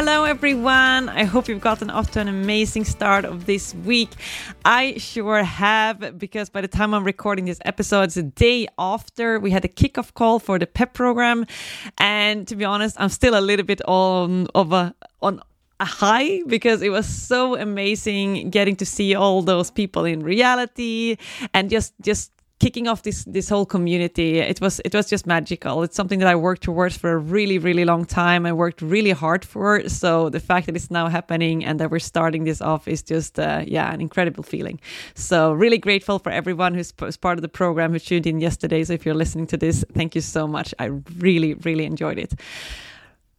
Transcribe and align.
Hello, 0.00 0.22
everyone. 0.22 1.08
I 1.08 1.24
hope 1.24 1.48
you've 1.48 1.60
gotten 1.60 1.90
off 1.90 2.12
to 2.12 2.20
an 2.20 2.28
amazing 2.28 2.84
start 2.84 3.24
of 3.24 3.46
this 3.46 3.74
week. 3.74 4.10
I 4.64 4.96
sure 4.96 5.42
have, 5.42 6.16
because 6.16 6.48
by 6.48 6.60
the 6.60 6.68
time 6.68 6.94
I'm 6.94 7.02
recording 7.02 7.46
this 7.46 7.58
episode, 7.64 8.02
it's 8.02 8.16
a 8.16 8.22
day 8.22 8.68
after 8.78 9.40
we 9.40 9.50
had 9.50 9.64
a 9.64 9.68
kickoff 9.68 10.14
call 10.14 10.38
for 10.38 10.56
the 10.56 10.68
PEP 10.68 10.94
program. 10.94 11.46
And 11.98 12.46
to 12.46 12.54
be 12.54 12.64
honest, 12.64 12.94
I'm 13.00 13.08
still 13.08 13.36
a 13.36 13.42
little 13.42 13.66
bit 13.66 13.80
on 13.88 14.46
of 14.54 14.72
a 14.72 14.94
on 15.20 15.42
a 15.80 15.84
high 15.84 16.42
because 16.46 16.80
it 16.80 16.90
was 16.90 17.04
so 17.04 17.56
amazing 17.56 18.50
getting 18.50 18.76
to 18.76 18.86
see 18.86 19.16
all 19.16 19.42
those 19.42 19.68
people 19.68 20.04
in 20.04 20.22
reality 20.22 21.16
and 21.52 21.70
just 21.70 21.92
just 22.00 22.30
kicking 22.58 22.88
off 22.88 23.02
this 23.02 23.24
this 23.24 23.48
whole 23.48 23.66
community 23.66 24.38
it 24.38 24.60
was 24.60 24.80
it 24.84 24.94
was 24.94 25.08
just 25.08 25.26
magical. 25.26 25.82
It's 25.82 25.96
something 25.96 26.18
that 26.18 26.28
i 26.28 26.34
worked 26.34 26.62
towards 26.62 26.96
for 26.96 27.12
a 27.12 27.18
really 27.18 27.58
really 27.58 27.84
long 27.84 28.04
time. 28.04 28.46
I 28.46 28.52
worked 28.52 28.82
really 28.82 29.12
hard 29.12 29.44
for 29.44 29.88
so 29.88 30.28
the 30.28 30.40
fact 30.40 30.66
that 30.66 30.76
it's 30.76 30.90
now 30.90 31.08
happening 31.08 31.64
and 31.64 31.78
that 31.80 31.90
we're 31.90 31.98
starting 31.98 32.44
this 32.44 32.60
off 32.60 32.88
is 32.88 33.02
just 33.02 33.38
uh, 33.38 33.64
yeah 33.66 33.92
an 33.92 34.00
incredible 34.00 34.42
feeling. 34.42 34.80
So 35.14 35.52
really 35.52 35.78
grateful 35.78 36.18
for 36.18 36.30
everyone 36.30 36.74
who's 36.74 36.92
part 36.92 37.38
of 37.38 37.42
the 37.42 37.48
program 37.48 37.92
who 37.92 37.98
tuned 37.98 38.26
in 38.26 38.40
yesterday. 38.40 38.84
So 38.84 38.92
if 38.92 39.04
you're 39.06 39.14
listening 39.14 39.46
to 39.48 39.56
this 39.56 39.84
thank 39.94 40.14
you 40.14 40.20
so 40.20 40.46
much. 40.46 40.74
I 40.78 40.86
really 41.18 41.54
really 41.54 41.84
enjoyed 41.84 42.18
it. 42.18 42.34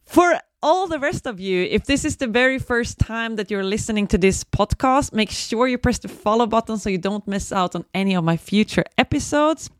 For 0.04 0.40
all 0.62 0.86
the 0.86 0.98
rest 0.98 1.26
of 1.26 1.40
you, 1.40 1.64
if 1.70 1.84
this 1.84 2.04
is 2.04 2.16
the 2.16 2.26
very 2.26 2.58
first 2.58 2.98
time 2.98 3.36
that 3.36 3.50
you're 3.50 3.64
listening 3.64 4.06
to 4.08 4.18
this 4.18 4.44
podcast, 4.44 5.12
make 5.12 5.30
sure 5.30 5.66
you 5.66 5.78
press 5.78 5.98
the 5.98 6.08
follow 6.08 6.46
button 6.46 6.76
so 6.78 6.90
you 6.90 6.98
don't 6.98 7.26
miss 7.26 7.52
out 7.52 7.74
on 7.74 7.84
any 7.94 8.14
of 8.14 8.24
my 8.24 8.36
future 8.36 8.84
episodes. 8.98 9.70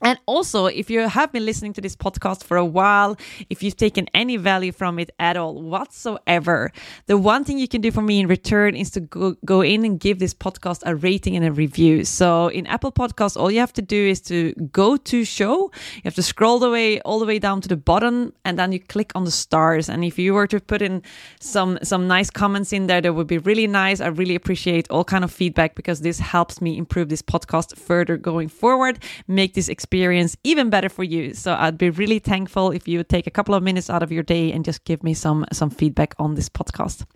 And 0.00 0.18
also, 0.26 0.66
if 0.66 0.90
you 0.90 1.08
have 1.08 1.32
been 1.32 1.44
listening 1.44 1.72
to 1.74 1.80
this 1.80 1.96
podcast 1.96 2.44
for 2.44 2.56
a 2.56 2.64
while, 2.64 3.16
if 3.50 3.62
you've 3.62 3.76
taken 3.76 4.06
any 4.14 4.36
value 4.36 4.70
from 4.70 4.98
it 4.98 5.10
at 5.18 5.36
all 5.36 5.60
whatsoever, 5.60 6.72
the 7.06 7.18
one 7.18 7.44
thing 7.44 7.58
you 7.58 7.66
can 7.66 7.80
do 7.80 7.90
for 7.90 8.02
me 8.02 8.20
in 8.20 8.28
return 8.28 8.76
is 8.76 8.90
to 8.92 9.00
go, 9.00 9.34
go 9.44 9.60
in 9.60 9.84
and 9.84 9.98
give 9.98 10.20
this 10.20 10.34
podcast 10.34 10.82
a 10.86 10.94
rating 10.94 11.34
and 11.34 11.44
a 11.44 11.50
review. 11.50 12.04
So 12.04 12.48
in 12.48 12.66
Apple 12.66 12.92
Podcasts, 12.92 13.36
all 13.36 13.50
you 13.50 13.58
have 13.58 13.72
to 13.74 13.82
do 13.82 13.96
is 13.96 14.20
to 14.22 14.52
go 14.72 14.96
to 14.96 15.24
show. 15.24 15.70
You 15.96 16.02
have 16.04 16.14
to 16.14 16.22
scroll 16.22 16.60
the 16.60 16.70
way 16.70 17.00
all 17.00 17.18
the 17.18 17.26
way 17.26 17.40
down 17.40 17.60
to 17.62 17.68
the 17.68 17.76
bottom, 17.76 18.32
and 18.44 18.58
then 18.58 18.70
you 18.72 18.80
click 18.80 19.10
on 19.16 19.24
the 19.24 19.32
stars. 19.32 19.88
And 19.88 20.04
if 20.04 20.18
you 20.18 20.32
were 20.34 20.46
to 20.46 20.60
put 20.60 20.80
in 20.80 21.02
some 21.40 21.78
some 21.82 22.06
nice 22.06 22.30
comments 22.30 22.72
in 22.72 22.86
there, 22.86 23.00
that 23.00 23.14
would 23.14 23.26
be 23.26 23.38
really 23.38 23.66
nice. 23.66 24.00
I 24.00 24.08
really 24.08 24.36
appreciate 24.36 24.88
all 24.90 25.04
kind 25.04 25.24
of 25.24 25.32
feedback 25.32 25.74
because 25.74 26.00
this 26.00 26.20
helps 26.20 26.60
me 26.60 26.78
improve 26.78 27.08
this 27.08 27.22
podcast 27.22 27.76
further 27.76 28.16
going 28.16 28.48
forward, 28.48 29.02
make 29.26 29.54
this 29.54 29.68
experience 29.68 29.87
experience 29.88 30.36
even 30.44 30.68
better 30.68 30.90
for 30.90 31.02
you. 31.02 31.32
So 31.32 31.54
I'd 31.54 31.78
be 31.78 31.88
really 31.88 32.18
thankful 32.18 32.72
if 32.72 32.86
you 32.86 32.98
would 32.98 33.08
take 33.08 33.26
a 33.26 33.30
couple 33.30 33.54
of 33.54 33.62
minutes 33.62 33.88
out 33.88 34.02
of 34.02 34.12
your 34.12 34.22
day 34.22 34.52
and 34.52 34.62
just 34.62 34.84
give 34.84 35.02
me 35.02 35.14
some 35.14 35.46
some 35.50 35.70
feedback 35.70 36.14
on 36.18 36.34
this 36.34 36.50
podcast. 36.50 37.06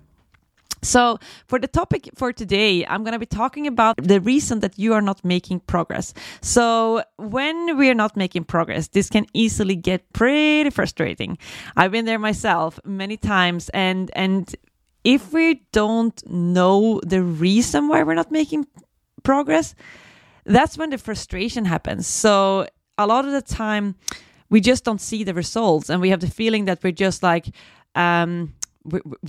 So, 0.84 1.19
for 1.46 1.60
the 1.60 1.69
topic 1.69 2.08
for 2.16 2.32
today, 2.32 2.84
I'm 2.88 3.04
going 3.04 3.12
to 3.12 3.19
be 3.19 3.36
talking 3.41 3.69
about 3.69 3.94
the 4.02 4.20
reason 4.20 4.60
that 4.60 4.76
you 4.78 4.94
are 4.94 5.02
not 5.02 5.24
making 5.24 5.60
progress. 5.60 6.12
So, 6.41 7.04
when 7.19 7.76
we 7.78 7.88
are 7.88 7.94
not 7.94 8.16
making 8.16 8.46
progress, 8.46 8.88
this 8.88 9.08
can 9.08 9.26
easily 9.32 9.76
get 9.76 10.00
pretty 10.12 10.70
frustrating. 10.70 11.38
I've 11.76 11.92
been 11.92 12.04
there 12.04 12.19
myself 12.19 12.80
many 12.84 13.16
times 13.16 13.70
and 13.72 14.10
and 14.16 14.56
if 15.04 15.32
we 15.32 15.62
don't 15.72 16.19
know 16.26 17.00
the 17.06 17.22
reason 17.22 17.88
why 17.88 18.02
we're 18.02 18.19
not 18.22 18.32
making 18.32 18.66
progress, 19.22 19.75
that's 20.44 20.76
when 20.76 20.91
the 20.91 20.98
frustration 20.98 21.64
happens. 21.64 22.06
So 22.06 22.66
a 22.98 23.06
lot 23.06 23.25
of 23.25 23.32
the 23.32 23.42
time, 23.42 23.94
we 24.50 24.60
just 24.60 24.84
don't 24.84 25.00
see 25.00 25.25
the 25.25 25.34
results, 25.34 25.88
and 25.88 26.00
we 26.00 26.10
have 26.10 26.20
the 26.20 26.30
feeling 26.30 26.66
that 26.66 26.82
we're 26.82 26.92
just 26.92 27.22
like. 27.22 27.47
Um, 27.94 28.54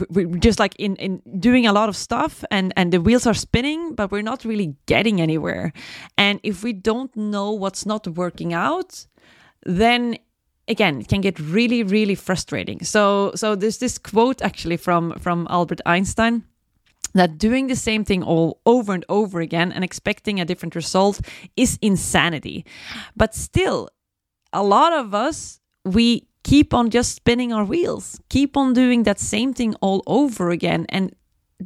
we, 0.09 0.25
are 0.25 0.37
just 0.37 0.57
like 0.57 0.75
in, 0.77 0.95
in 0.95 1.21
doing 1.39 1.67
a 1.67 1.73
lot 1.73 1.87
of 1.87 1.95
stuff 1.95 2.43
and 2.49 2.73
and 2.75 2.91
the 2.91 2.99
wheels 2.99 3.27
are 3.27 3.35
spinning 3.35 3.93
but 3.93 4.11
we're 4.11 4.23
not 4.23 4.43
really 4.43 4.75
getting 4.87 5.21
anywhere 5.21 5.71
and 6.17 6.39
if 6.41 6.63
we 6.63 6.73
don't 6.73 7.15
know 7.15 7.51
what's 7.51 7.85
not 7.85 8.07
working 8.07 8.53
out 8.53 9.05
then 9.63 10.17
again 10.67 11.01
it 11.01 11.07
can 11.07 11.21
get 11.21 11.39
really 11.39 11.83
really 11.83 12.15
frustrating 12.15 12.83
so 12.83 13.31
so 13.35 13.55
there's 13.55 13.77
this 13.77 13.99
quote 13.99 14.41
actually 14.41 14.77
from 14.77 15.13
from 15.19 15.45
albert 15.51 15.81
einstein 15.85 16.43
that 17.13 17.37
doing 17.37 17.67
the 17.67 17.75
same 17.75 18.03
thing 18.03 18.23
all 18.23 18.59
over 18.65 18.93
and 18.93 19.05
over 19.09 19.39
again 19.39 19.71
and 19.71 19.83
expecting 19.83 20.39
a 20.39 20.45
different 20.45 20.75
result 20.75 21.21
is 21.55 21.77
insanity. 21.81 22.65
But 23.15 23.35
still, 23.35 23.89
a 24.51 24.63
lot 24.63 24.93
of 24.93 25.13
us, 25.13 25.59
we 25.85 26.27
keep 26.43 26.73
on 26.73 26.89
just 26.89 27.15
spinning 27.15 27.53
our 27.53 27.65
wheels, 27.65 28.19
keep 28.29 28.57
on 28.57 28.73
doing 28.73 29.03
that 29.03 29.19
same 29.19 29.53
thing 29.53 29.75
all 29.81 30.03
over 30.07 30.49
again. 30.49 30.85
And 30.89 31.15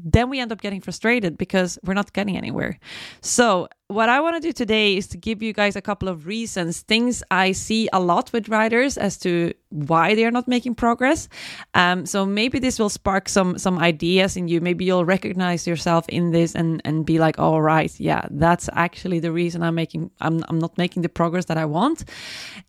then 0.04 0.30
we 0.30 0.40
end 0.40 0.52
up 0.52 0.62
getting 0.62 0.82
frustrated 0.82 1.38
because 1.38 1.80
we're 1.84 1.94
not 1.94 2.14
getting 2.14 2.38
anywhere. 2.38 2.80
So, 3.22 3.68
what 3.90 4.10
I 4.10 4.20
want 4.20 4.36
to 4.36 4.42
do 4.42 4.52
today 4.52 4.98
is 4.98 5.08
to 5.08 5.18
give 5.18 5.42
you 5.42 5.54
guys 5.54 5.78
a 5.78 5.82
couple 5.82 6.10
of 6.10 6.28
reasons, 6.28 6.82
things 6.82 7.24
I 7.32 7.54
see 7.54 7.88
a 7.94 8.02
lot 8.02 8.34
with 8.34 8.50
writers 8.50 8.98
as 8.98 9.18
to 9.20 9.54
why 9.70 10.14
they 10.14 10.26
are 10.26 10.32
not 10.32 10.48
making 10.48 10.76
progress. 10.76 11.30
Um, 11.74 12.06
so 12.06 12.26
maybe 12.26 12.60
this 12.60 12.80
will 12.80 12.90
spark 12.90 13.30
some 13.30 13.58
some 13.58 13.80
ideas 13.80 14.36
in 14.36 14.50
you. 14.50 14.60
Maybe 14.60 14.84
you'll 14.84 15.06
recognize 15.06 15.66
yourself 15.66 16.08
in 16.10 16.32
this 16.32 16.54
and 16.54 16.82
and 16.84 17.06
be 17.06 17.18
like, 17.18 17.40
"All 17.40 17.62
right, 17.62 17.98
yeah, 17.98 18.26
that's 18.30 18.70
actually 18.74 19.20
the 19.20 19.32
reason 19.32 19.64
I'm 19.64 19.76
making 19.76 20.12
I'm 20.20 20.44
I'm 20.50 20.60
not 20.60 20.78
making 20.78 21.04
the 21.04 21.10
progress 21.10 21.46
that 21.46 21.58
I 21.58 21.66
want." 21.66 22.04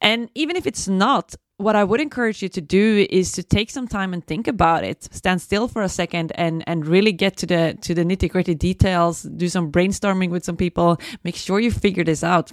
And 0.00 0.30
even 0.34 0.54
if 0.56 0.66
it's 0.66 0.86
not, 0.86 1.34
what 1.58 1.74
I 1.74 1.82
would 1.82 2.00
encourage 2.00 2.40
you 2.40 2.48
to 2.50 2.60
do 2.60 3.06
is 3.10 3.32
to 3.32 3.42
take 3.42 3.70
some 3.70 3.88
time 3.88 4.14
and 4.14 4.24
think 4.24 4.46
about 4.46 4.84
it. 4.84 5.08
Stand 5.12 5.42
still 5.42 5.66
for 5.66 5.82
a 5.82 5.88
second 5.88 6.32
and 6.36 6.62
and 6.66 6.86
really 6.86 7.12
get 7.12 7.36
to 7.38 7.46
the 7.46 7.76
to 7.82 7.94
the 7.94 8.04
nitty 8.04 8.30
gritty 8.30 8.54
details. 8.54 9.22
Do 9.22 9.48
some 9.48 9.70
brainstorming 9.70 10.30
with 10.30 10.44
some 10.44 10.56
people. 10.56 10.98
Make 11.24 11.36
sure 11.36 11.58
you 11.60 11.72
figure 11.72 12.04
this 12.04 12.22
out. 12.22 12.52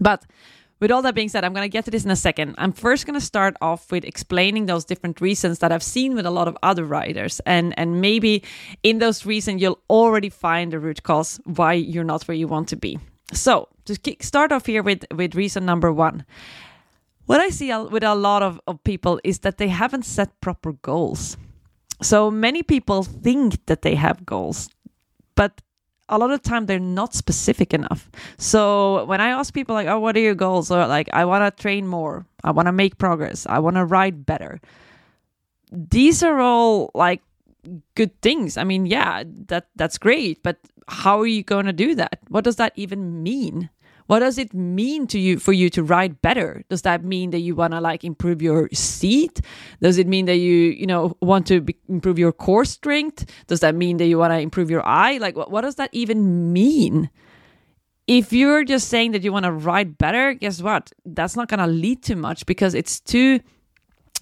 But 0.00 0.24
with 0.78 0.92
all 0.92 1.02
that 1.02 1.14
being 1.14 1.28
said, 1.28 1.44
I'm 1.44 1.52
going 1.52 1.68
to 1.68 1.76
get 1.76 1.84
to 1.86 1.90
this 1.90 2.04
in 2.04 2.10
a 2.10 2.16
second. 2.16 2.54
I'm 2.56 2.72
first 2.72 3.04
going 3.04 3.18
to 3.18 3.26
start 3.26 3.56
off 3.60 3.92
with 3.92 4.04
explaining 4.04 4.64
those 4.66 4.84
different 4.84 5.20
reasons 5.20 5.58
that 5.58 5.72
I've 5.72 5.82
seen 5.82 6.14
with 6.14 6.24
a 6.24 6.30
lot 6.30 6.48
of 6.48 6.56
other 6.62 6.84
riders, 6.84 7.40
and 7.46 7.74
and 7.76 8.00
maybe 8.00 8.44
in 8.84 8.98
those 8.98 9.26
reasons 9.26 9.60
you'll 9.60 9.82
already 9.90 10.30
find 10.30 10.72
the 10.72 10.78
root 10.78 11.02
cause 11.02 11.40
why 11.44 11.72
you're 11.72 12.04
not 12.04 12.28
where 12.28 12.36
you 12.36 12.46
want 12.46 12.68
to 12.68 12.76
be. 12.76 12.98
So 13.32 13.68
to 13.86 13.96
kick, 13.96 14.22
start 14.22 14.52
off 14.52 14.66
here 14.66 14.84
with 14.84 15.04
with 15.10 15.34
reason 15.34 15.66
number 15.66 15.92
one 15.92 16.24
what 17.30 17.38
I 17.38 17.50
see 17.50 17.72
with 17.72 18.02
a 18.02 18.16
lot 18.16 18.42
of, 18.42 18.60
of 18.66 18.82
people 18.82 19.20
is 19.22 19.38
that 19.46 19.56
they 19.58 19.68
haven't 19.68 20.04
set 20.04 20.40
proper 20.40 20.72
goals. 20.72 21.36
So 22.02 22.28
many 22.28 22.64
people 22.64 23.04
think 23.04 23.64
that 23.66 23.82
they 23.82 23.94
have 23.94 24.26
goals, 24.26 24.68
but 25.36 25.62
a 26.08 26.18
lot 26.18 26.32
of 26.32 26.42
time 26.42 26.66
they're 26.66 26.80
not 26.80 27.14
specific 27.14 27.72
enough. 27.72 28.10
So 28.36 29.04
when 29.04 29.20
I 29.20 29.28
ask 29.28 29.54
people 29.54 29.76
like, 29.76 29.86
"Oh, 29.86 30.00
what 30.00 30.16
are 30.16 30.26
your 30.26 30.34
goals?" 30.34 30.72
or 30.72 30.84
like, 30.88 31.08
"I 31.12 31.24
want 31.24 31.46
to 31.46 31.62
train 31.62 31.86
more. 31.86 32.26
I 32.42 32.50
want 32.50 32.66
to 32.66 32.74
make 32.74 32.98
progress. 32.98 33.46
I 33.46 33.60
want 33.60 33.76
to 33.76 33.84
ride 33.84 34.26
better." 34.26 34.58
These 35.70 36.26
are 36.26 36.40
all 36.40 36.90
like 36.98 37.22
good 37.94 38.10
things. 38.26 38.58
I 38.58 38.64
mean, 38.64 38.90
yeah, 38.90 39.22
that 39.46 39.70
that's 39.78 40.02
great, 40.02 40.42
but 40.42 40.58
how 40.88 41.22
are 41.22 41.30
you 41.30 41.46
going 41.46 41.70
to 41.70 41.72
do 41.86 41.94
that? 41.94 42.18
What 42.26 42.42
does 42.42 42.56
that 42.56 42.72
even 42.74 43.22
mean? 43.22 43.70
What 44.10 44.18
does 44.18 44.38
it 44.38 44.52
mean 44.52 45.06
to 45.06 45.20
you 45.20 45.38
for 45.38 45.52
you 45.52 45.70
to 45.70 45.84
ride 45.84 46.20
better? 46.20 46.64
Does 46.68 46.82
that 46.82 47.04
mean 47.04 47.30
that 47.30 47.38
you 47.38 47.54
want 47.54 47.74
to 47.74 47.80
like 47.80 48.02
improve 48.02 48.42
your 48.42 48.68
seat? 48.72 49.40
Does 49.80 49.98
it 49.98 50.08
mean 50.08 50.26
that 50.26 50.38
you 50.38 50.56
you 50.82 50.84
know 50.84 51.16
want 51.22 51.46
to 51.46 51.60
be, 51.60 51.76
improve 51.88 52.18
your 52.18 52.32
core 52.32 52.64
strength? 52.64 53.24
Does 53.46 53.60
that 53.60 53.76
mean 53.76 53.98
that 53.98 54.06
you 54.06 54.18
want 54.18 54.32
to 54.32 54.40
improve 54.40 54.68
your 54.68 54.84
eye? 54.84 55.18
Like 55.18 55.36
what, 55.36 55.52
what 55.52 55.60
does 55.60 55.76
that 55.76 55.90
even 55.92 56.52
mean? 56.52 57.08
If 58.08 58.32
you're 58.32 58.64
just 58.64 58.88
saying 58.88 59.12
that 59.12 59.22
you 59.22 59.30
want 59.30 59.44
to 59.44 59.52
ride 59.52 59.96
better 59.96 60.34
guess 60.34 60.60
what? 60.60 60.90
That's 61.06 61.36
not 61.36 61.46
going 61.46 61.60
to 61.60 61.68
lead 61.68 62.02
to 62.10 62.16
much 62.16 62.46
because 62.46 62.74
it's 62.74 62.98
too 62.98 63.38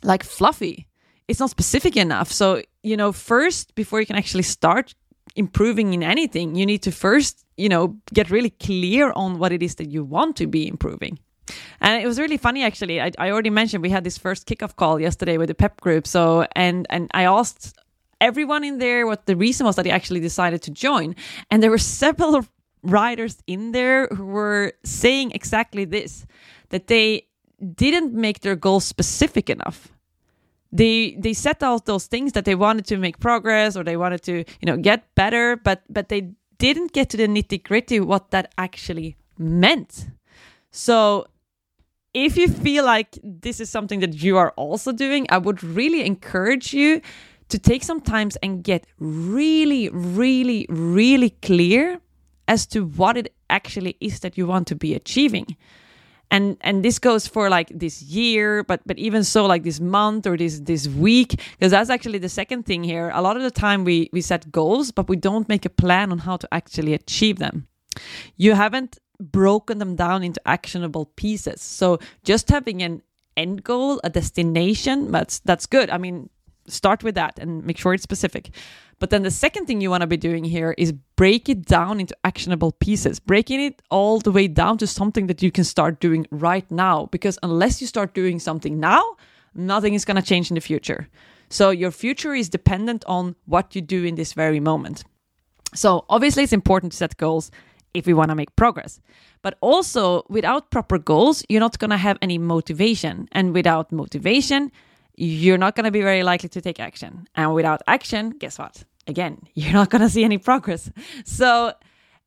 like 0.03 0.23
fluffy. 0.23 0.87
It's 1.29 1.41
not 1.41 1.49
specific 1.49 1.97
enough. 1.97 2.31
So 2.31 2.61
you 2.83 2.99
know 2.99 3.11
first 3.11 3.75
before 3.75 4.01
you 4.01 4.07
can 4.07 4.17
actually 4.17 4.43
start 4.43 4.95
improving 5.39 5.95
in 5.95 6.03
anything, 6.03 6.57
you 6.57 6.67
need 6.67 6.83
to 6.83 6.91
first, 6.91 7.45
you 7.57 7.69
know, 7.69 7.97
get 8.13 8.31
really 8.31 8.51
clear 8.51 9.13
on 9.15 9.39
what 9.39 9.53
it 9.53 9.63
is 9.63 9.77
that 9.77 9.89
you 9.89 10.05
want 10.05 10.37
to 10.37 10.47
be 10.47 10.67
improving. 10.67 11.19
And 11.81 12.03
it 12.03 12.07
was 12.07 12.19
really 12.19 12.37
funny, 12.37 12.63
actually. 12.65 13.01
I, 13.01 13.13
I 13.19 13.31
already 13.31 13.51
mentioned 13.51 13.83
we 13.83 13.91
had 13.91 14.05
this 14.05 14.19
first 14.19 14.47
kickoff 14.47 14.77
call 14.77 15.01
yesterday 15.01 15.39
with 15.39 15.49
the 15.49 15.55
pep 15.55 15.81
group. 15.81 16.07
So, 16.07 16.47
and 16.55 16.87
and 16.91 17.11
I 17.15 17.25
asked 17.25 17.79
everyone 18.21 18.65
in 18.65 18.79
there 18.79 19.07
what 19.07 19.25
the 19.25 19.37
reason 19.37 19.65
was 19.67 19.77
that 19.77 19.87
he 19.87 19.93
actually 19.93 20.21
decided 20.21 20.61
to 20.63 20.71
join, 20.71 21.15
and 21.51 21.63
there 21.63 21.71
were 21.71 21.79
several 21.79 22.45
riders 22.83 23.43
in 23.47 23.73
there 23.73 24.09
who 24.09 24.27
were 24.27 24.73
saying 24.85 25.33
exactly 25.33 25.87
this: 25.87 26.27
that 26.69 26.87
they 26.87 27.27
didn't 27.75 28.13
make 28.13 28.41
their 28.41 28.57
goals 28.57 28.85
specific 28.85 29.49
enough. 29.49 29.89
They 30.71 31.17
they 31.19 31.33
set 31.33 31.63
out 31.63 31.87
those 31.87 32.07
things 32.07 32.33
that 32.33 32.45
they 32.45 32.55
wanted 32.55 32.87
to 32.87 32.99
make 32.99 33.19
progress 33.21 33.77
or 33.77 33.85
they 33.85 33.97
wanted 33.97 34.23
to 34.25 34.33
you 34.61 34.67
know 34.67 34.77
get 34.77 35.15
better, 35.15 35.57
but 35.57 35.83
but 35.89 36.09
they 36.09 36.33
didn't 36.59 36.93
get 36.93 37.09
to 37.11 37.17
the 37.17 37.27
nitty 37.27 37.63
gritty 37.63 38.01
what 38.01 38.31
that 38.31 38.53
actually 38.59 39.17
meant. 39.39 40.09
So 40.71 41.27
if 42.15 42.37
you 42.37 42.49
feel 42.49 42.85
like 42.85 43.19
this 43.23 43.61
is 43.61 43.71
something 43.71 44.01
that 44.01 44.23
you 44.23 44.37
are 44.37 44.53
also 44.57 44.93
doing, 44.93 45.27
I 45.31 45.39
would 45.39 45.63
really 45.63 46.05
encourage 46.05 46.75
you 46.75 47.01
to 47.49 47.59
take 47.59 47.83
some 47.83 48.01
time 48.01 48.31
and 48.43 48.63
get 48.63 48.85
really, 48.99 49.89
really, 49.91 50.67
really 50.69 51.31
clear 51.31 52.01
as 52.47 52.67
to 52.67 52.85
what 52.85 53.17
it 53.17 53.35
actually 53.51 53.97
is 54.01 54.21
that 54.21 54.37
you 54.37 54.47
want 54.47 54.67
to 54.69 54.75
be 54.75 54.95
achieving. 54.95 55.57
And 56.31 56.57
and 56.61 56.85
this 56.85 56.99
goes 56.99 57.27
for 57.27 57.49
like 57.49 57.69
this 57.71 58.03
year, 58.03 58.63
but 58.63 58.81
but 58.87 58.99
even 58.99 59.25
so 59.25 59.47
like 59.47 59.63
this 59.63 59.81
month 59.81 60.27
or 60.27 60.37
this 60.37 60.61
this 60.61 60.87
week, 60.87 61.41
because 61.53 61.71
that's 61.71 61.91
actually 61.91 62.19
the 62.19 62.29
second 62.29 62.65
thing 62.67 62.85
here. 62.85 63.11
A 63.15 63.23
lot 63.23 63.37
of 63.37 63.43
the 63.43 63.51
time 63.51 63.85
we 63.85 64.11
we 64.13 64.21
set 64.21 64.53
goals, 64.53 64.93
but 64.93 65.09
we 65.09 65.17
don't 65.17 65.49
make 65.49 65.65
a 65.65 65.71
plan 65.71 66.13
on 66.13 66.19
how 66.19 66.37
to 66.37 66.49
actually 66.53 66.93
achieve 66.93 67.39
them. 67.39 67.67
You 68.37 68.53
haven't 68.55 68.99
broken 69.21 69.79
them 69.79 69.97
down 69.97 70.23
into 70.23 70.41
actionable 70.47 71.07
pieces. 71.17 71.61
So 71.61 71.99
just 72.25 72.51
having 72.51 72.83
an 72.83 73.03
end 73.37 73.65
goal, 73.65 74.01
a 74.05 74.11
destination, 74.11 75.11
that's 75.11 75.41
that's 75.41 75.67
good. 75.67 75.91
I 75.91 75.99
mean, 75.99 76.29
start 76.69 77.03
with 77.03 77.15
that 77.15 77.39
and 77.39 77.65
make 77.65 77.79
sure 77.79 77.95
it's 77.95 78.03
specific. 78.03 78.51
But 78.99 79.11
then 79.11 79.23
the 79.23 79.31
second 79.31 79.67
thing 79.67 79.81
you 79.81 79.91
want 79.91 80.01
to 80.01 80.07
be 80.07 80.17
doing 80.17 80.45
here 80.45 80.75
is 80.77 80.93
break 81.17 81.49
it 81.49 81.65
down 81.67 82.01
into 82.01 82.17
actionable 82.25 82.73
pieces, 82.73 83.21
breaking 83.21 83.61
it 83.61 83.81
all 83.91 84.19
the 84.19 84.33
way 84.33 84.49
down 84.49 84.79
to 84.79 84.87
something 84.87 85.29
that 85.29 85.43
you 85.43 85.53
can 85.53 85.65
start 85.65 86.01
doing 86.01 86.27
right 86.31 86.69
now. 86.71 87.07
Because 87.07 87.39
unless 87.43 87.81
you 87.81 87.87
start 87.87 88.15
doing 88.15 88.39
something 88.41 88.81
now, 88.81 89.17
nothing 89.55 89.95
is 89.95 90.05
going 90.05 90.17
to 90.17 90.23
change 90.23 90.51
in 90.51 90.57
the 90.57 90.61
future. 90.61 91.09
So 91.51 91.71
your 91.71 91.91
future 91.91 92.35
is 92.35 92.49
dependent 92.49 93.05
on 93.07 93.37
what 93.47 93.75
you 93.75 93.81
do 93.81 94.05
in 94.05 94.17
this 94.17 94.33
very 94.33 94.61
moment. 94.61 95.05
So 95.75 96.05
obviously, 96.09 96.43
it's 96.43 96.53
important 96.53 96.93
to 96.93 96.99
set 96.99 97.17
goals 97.17 97.51
if 97.95 98.07
we 98.07 98.15
want 98.15 98.31
to 98.31 98.35
make 98.35 98.55
progress. 98.57 99.01
But 99.43 99.57
also, 99.61 100.25
without 100.29 100.71
proper 100.71 100.99
goals, 100.99 101.45
you're 101.49 101.61
not 101.61 101.79
going 101.79 101.91
to 101.91 101.97
have 101.97 102.19
any 102.21 102.39
motivation. 102.39 103.29
And 103.33 103.55
without 103.55 103.93
motivation, 103.93 104.73
you're 105.19 105.59
not 105.59 105.75
going 105.75 105.85
to 105.85 105.91
be 105.91 106.03
very 106.03 106.23
likely 106.23 106.49
to 106.49 106.61
take 106.61 106.79
action. 106.79 107.29
And 107.35 107.55
without 107.55 107.83
action, 107.87 108.31
guess 108.31 108.59
what? 108.59 108.85
Again, 109.07 109.43
you're 109.55 109.73
not 109.73 109.91
going 109.91 110.03
to 110.03 110.09
see 110.09 110.25
any 110.25 110.39
progress. 110.39 110.91
So, 111.25 111.73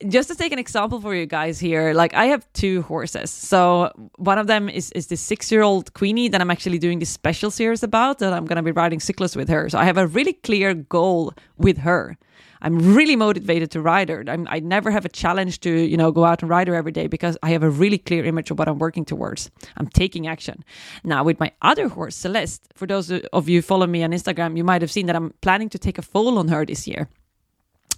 just 0.08 0.30
to 0.30 0.36
take 0.36 0.52
an 0.52 0.58
example 0.58 1.00
for 1.00 1.14
you 1.14 1.28
guys 1.28 1.60
here, 1.60 1.94
like 1.94 2.16
I 2.16 2.26
have 2.26 2.52
two 2.54 2.82
horses. 2.82 3.30
So 3.30 3.92
one 4.16 4.40
of 4.40 4.48
them 4.48 4.68
is 4.68 4.92
is 4.94 5.08
this 5.08 5.22
six 5.22 5.52
year 5.52 5.62
old 5.62 5.94
Queenie 5.94 6.28
that 6.30 6.42
I'm 6.42 6.50
actually 6.50 6.80
doing 6.80 6.98
this 6.98 7.12
special 7.12 7.52
series 7.52 7.84
about 7.84 8.18
that 8.18 8.34
I'm 8.34 8.46
gonna 8.46 8.64
be 8.64 8.72
riding 8.72 9.00
cyclist 9.00 9.36
with 9.36 9.48
her. 9.50 9.70
So 9.70 9.78
I 9.78 9.86
have 9.86 9.98
a 9.98 10.08
really 10.08 10.34
clear 10.34 10.74
goal 10.74 11.34
with 11.58 11.78
her. 11.78 12.18
I'm 12.62 12.96
really 12.96 13.16
motivated 13.16 13.72
to 13.72 13.82
ride 13.82 14.10
her. 14.10 14.24
I'm, 14.28 14.48
I 14.50 14.60
never 14.60 14.92
have 14.92 15.06
a 15.06 15.10
challenge 15.10 15.60
to, 15.62 15.72
you 15.72 15.98
know, 15.98 16.12
go 16.12 16.26
out 16.26 16.42
and 16.42 16.50
ride 16.50 16.68
her 16.68 16.76
every 16.76 16.92
day 16.92 17.08
because 17.08 17.38
I 17.42 17.50
have 17.52 17.64
a 17.64 17.70
really 17.70 17.98
clear 17.98 18.24
image 18.24 18.52
of 18.52 18.60
what 18.60 18.68
I'm 18.68 18.78
working 18.78 19.06
towards. 19.06 19.50
I'm 19.78 19.88
taking 19.88 20.28
action. 20.28 20.64
Now, 21.04 21.24
with 21.24 21.40
my 21.40 21.52
other 21.62 21.88
horse, 21.88 22.16
Celeste, 22.16 22.68
for 22.76 22.86
those 22.86 23.12
of 23.12 23.50
you 23.50 23.62
follow 23.62 23.88
me 23.88 24.04
on 24.04 24.12
Instagram, 24.12 24.58
you 24.58 24.64
might 24.64 24.82
have 24.82 24.92
seen 24.92 25.08
that 25.08 25.16
I'm 25.16 25.34
planning 25.42 25.70
to 25.70 25.80
take 25.80 25.98
a 25.98 26.02
foal 26.02 26.38
on 26.38 26.48
her 26.50 26.66
this 26.66 26.88
year. 26.88 27.10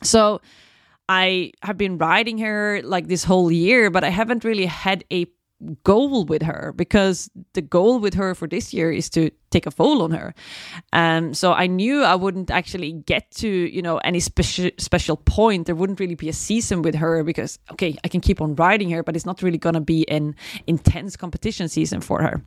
So 0.02 0.42
I 1.10 1.52
have 1.62 1.78
been 1.78 1.98
riding 1.98 2.38
her 2.40 2.82
like 2.84 3.08
this 3.08 3.24
whole 3.24 3.52
year, 3.52 3.90
but 3.90 4.04
I 4.04 4.10
haven't 4.10 4.44
really 4.44 4.66
had 4.66 5.04
a 5.12 5.28
goal 5.84 6.26
with 6.26 6.42
her 6.42 6.74
because 6.76 7.30
the 7.54 7.62
goal 7.62 8.00
with 8.00 8.14
her 8.14 8.36
for 8.36 8.48
this 8.48 8.74
year 8.74 8.92
is 8.92 9.10
to 9.12 9.32
take 9.50 9.66
a 9.66 9.72
fall 9.72 10.02
on 10.02 10.12
her. 10.12 10.34
Um, 10.92 11.34
so 11.34 11.54
I 11.54 11.68
knew 11.68 12.04
I 12.04 12.16
wouldn't 12.16 12.52
actually 12.52 12.92
get 12.92 13.32
to 13.32 13.48
you 13.48 13.82
know 13.82 13.98
any 14.00 14.20
special 14.20 14.70
special 14.78 15.18
point. 15.18 15.66
There 15.66 15.76
wouldn't 15.76 16.00
really 16.00 16.16
be 16.16 16.30
a 16.30 16.34
season 16.34 16.82
with 16.82 16.96
her 16.96 17.24
because 17.24 17.60
okay, 17.72 17.98
I 18.04 18.08
can 18.08 18.22
keep 18.22 18.42
on 18.42 18.56
riding 18.56 18.90
her, 18.92 19.04
but 19.04 19.16
it's 19.16 19.26
not 19.26 19.42
really 19.42 19.58
gonna 19.58 19.82
be 19.82 20.08
an 20.10 20.36
intense 20.68 21.16
competition 21.16 21.68
season 21.70 22.02
for 22.02 22.22
her. 22.22 22.42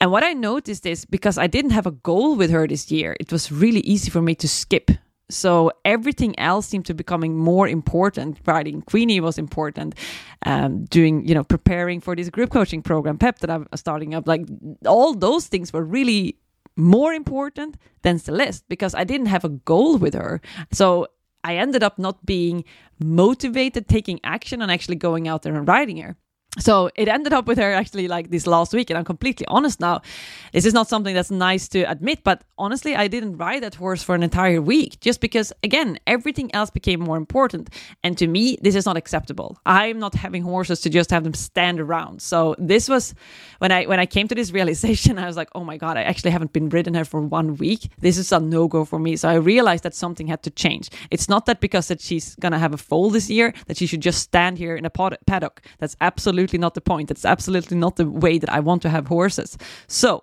And 0.00 0.10
what 0.10 0.24
I 0.24 0.32
noticed 0.32 0.86
is 0.86 1.04
because 1.04 1.38
I 1.38 1.46
didn't 1.46 1.70
have 1.70 1.86
a 1.86 1.92
goal 1.92 2.36
with 2.36 2.50
her 2.50 2.66
this 2.66 2.90
year, 2.90 3.16
it 3.20 3.32
was 3.32 3.52
really 3.52 3.80
easy 3.80 4.10
for 4.10 4.20
me 4.20 4.34
to 4.36 4.48
skip 4.48 4.90
so 5.30 5.72
everything 5.84 6.38
else 6.38 6.66
seemed 6.66 6.86
to 6.86 6.94
be 6.94 6.98
becoming 6.98 7.36
more 7.36 7.66
important. 7.66 8.38
Writing 8.46 8.82
Queenie 8.82 9.20
was 9.20 9.38
important. 9.38 9.94
Um, 10.44 10.84
doing, 10.84 11.26
you 11.26 11.34
know, 11.34 11.44
preparing 11.44 12.00
for 12.00 12.14
this 12.14 12.28
group 12.30 12.50
coaching 12.50 12.82
program, 12.82 13.18
PEP, 13.18 13.38
that 13.40 13.50
I'm 13.50 13.66
starting 13.74 14.14
up. 14.14 14.28
Like 14.28 14.46
all 14.86 15.14
those 15.14 15.46
things 15.46 15.72
were 15.72 15.84
really 15.84 16.36
more 16.76 17.12
important 17.12 17.76
than 18.02 18.18
Celeste 18.18 18.64
because 18.68 18.94
I 18.94 19.04
didn't 19.04 19.26
have 19.26 19.44
a 19.44 19.48
goal 19.48 19.96
with 19.96 20.14
her. 20.14 20.40
So 20.72 21.06
I 21.42 21.56
ended 21.56 21.82
up 21.82 21.98
not 21.98 22.24
being 22.24 22.64
motivated, 22.98 23.88
taking 23.88 24.20
action, 24.24 24.62
and 24.62 24.70
actually 24.70 24.96
going 24.96 25.28
out 25.28 25.42
there 25.42 25.54
and 25.54 25.68
riding 25.68 25.98
her 25.98 26.16
so 26.58 26.90
it 26.94 27.08
ended 27.08 27.32
up 27.32 27.46
with 27.46 27.58
her 27.58 27.72
actually 27.72 28.08
like 28.08 28.30
this 28.30 28.46
last 28.46 28.72
week 28.72 28.90
and 28.90 28.98
i'm 28.98 29.04
completely 29.04 29.46
honest 29.48 29.80
now 29.80 30.00
this 30.52 30.64
is 30.64 30.74
not 30.74 30.88
something 30.88 31.14
that's 31.14 31.30
nice 31.30 31.68
to 31.68 31.82
admit 31.90 32.22
but 32.24 32.42
honestly 32.58 32.94
i 32.94 33.08
didn't 33.08 33.36
ride 33.36 33.62
that 33.62 33.74
horse 33.74 34.02
for 34.02 34.14
an 34.14 34.22
entire 34.22 34.60
week 34.60 35.00
just 35.00 35.20
because 35.20 35.52
again 35.62 35.98
everything 36.06 36.54
else 36.54 36.70
became 36.70 37.00
more 37.00 37.16
important. 37.16 37.70
And 38.02 38.16
to 38.18 38.26
me 38.26 38.58
this 38.60 38.74
is 38.74 38.86
not 38.86 38.96
acceptable. 38.96 39.58
I'm 39.66 39.98
not 39.98 40.14
having 40.14 40.42
horses 40.42 40.80
to 40.82 40.90
just 40.90 41.10
have 41.10 41.24
them 41.24 41.34
stand 41.34 41.80
around. 41.80 42.22
So 42.22 42.54
this 42.58 42.88
was 42.88 43.14
when 43.58 43.72
i 43.72 43.84
when 43.84 44.00
i 44.00 44.06
came 44.06 44.28
to 44.28 44.34
this 44.34 44.50
realization 44.58 45.18
i 45.18 45.26
was 45.26 45.36
like 45.36 45.50
oh 45.54 45.64
my 45.64 45.76
god 45.76 45.96
i 45.96 46.02
actually 46.02 46.30
haven't 46.30 46.52
been 46.52 46.68
ridden 46.68 46.94
her 46.94 47.04
for 47.04 47.20
one 47.20 47.56
week. 47.56 47.88
This 47.98 48.18
is 48.18 48.32
a 48.32 48.40
no-go 48.40 48.84
for 48.84 48.98
me. 48.98 49.16
So 49.16 49.28
i 49.28 49.34
realized 49.34 49.84
that 49.84 49.94
something 49.94 50.26
had 50.26 50.42
to 50.42 50.50
change. 50.50 50.90
It's 51.10 51.28
not 51.28 51.46
that 51.46 51.60
because 51.60 51.88
that 51.88 52.00
she's 52.00 52.34
gonna 52.36 52.58
have 52.58 52.74
a 52.74 52.82
foal 52.88 53.10
this 53.10 53.30
year 53.30 53.52
that 53.66 53.76
she 53.76 53.86
should 53.86 54.00
just 54.00 54.20
stand 54.22 54.58
here 54.58 54.76
in 54.76 54.84
a 54.84 54.90
paddock. 54.90 55.62
That's 55.78 55.96
absolutely 56.00 56.43
absolutely 56.44 56.58
not 56.58 56.74
the 56.74 56.80
point. 56.80 57.10
It's 57.10 57.24
absolutely 57.24 57.76
not 57.76 57.96
the 57.96 58.04
way 58.04 58.38
that 58.38 58.50
I 58.50 58.60
want 58.60 58.82
to 58.82 58.88
have 58.88 59.08
horses. 59.08 59.56
So 59.86 60.20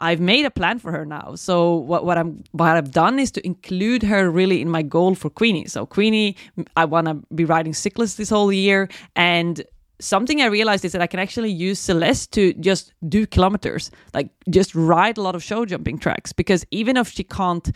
I've 0.00 0.20
made 0.20 0.46
a 0.46 0.50
plan 0.50 0.78
for 0.78 0.92
her 0.92 1.04
now. 1.04 1.34
So 1.36 1.74
what, 1.74 2.04
what 2.04 2.16
I'm 2.16 2.44
what 2.52 2.76
I've 2.76 2.92
done 2.92 3.18
is 3.18 3.32
to 3.32 3.40
include 3.44 4.04
her 4.04 4.30
really 4.30 4.60
in 4.60 4.70
my 4.70 4.82
goal 4.82 5.16
for 5.16 5.30
Queenie. 5.30 5.66
So 5.66 5.86
Queenie, 5.86 6.36
I 6.76 6.84
want 6.84 7.06
to 7.08 7.14
be 7.34 7.44
riding 7.44 7.74
cyclists 7.74 8.14
this 8.14 8.30
whole 8.30 8.52
year, 8.52 8.88
and 9.16 9.64
something 10.00 10.40
I 10.40 10.46
realized 10.46 10.84
is 10.84 10.92
that 10.92 11.02
I 11.02 11.08
can 11.08 11.20
actually 11.20 11.50
use 11.50 11.80
Celeste 11.80 12.30
to 12.32 12.52
just 12.60 12.92
do 13.08 13.26
kilometers, 13.26 13.90
like 14.14 14.28
just 14.48 14.74
ride 14.74 15.18
a 15.18 15.22
lot 15.22 15.34
of 15.34 15.42
show 15.42 15.66
jumping 15.66 15.98
tracks. 15.98 16.32
Because 16.32 16.64
even 16.70 16.96
if 16.96 17.08
she 17.08 17.24
can't, 17.24 17.68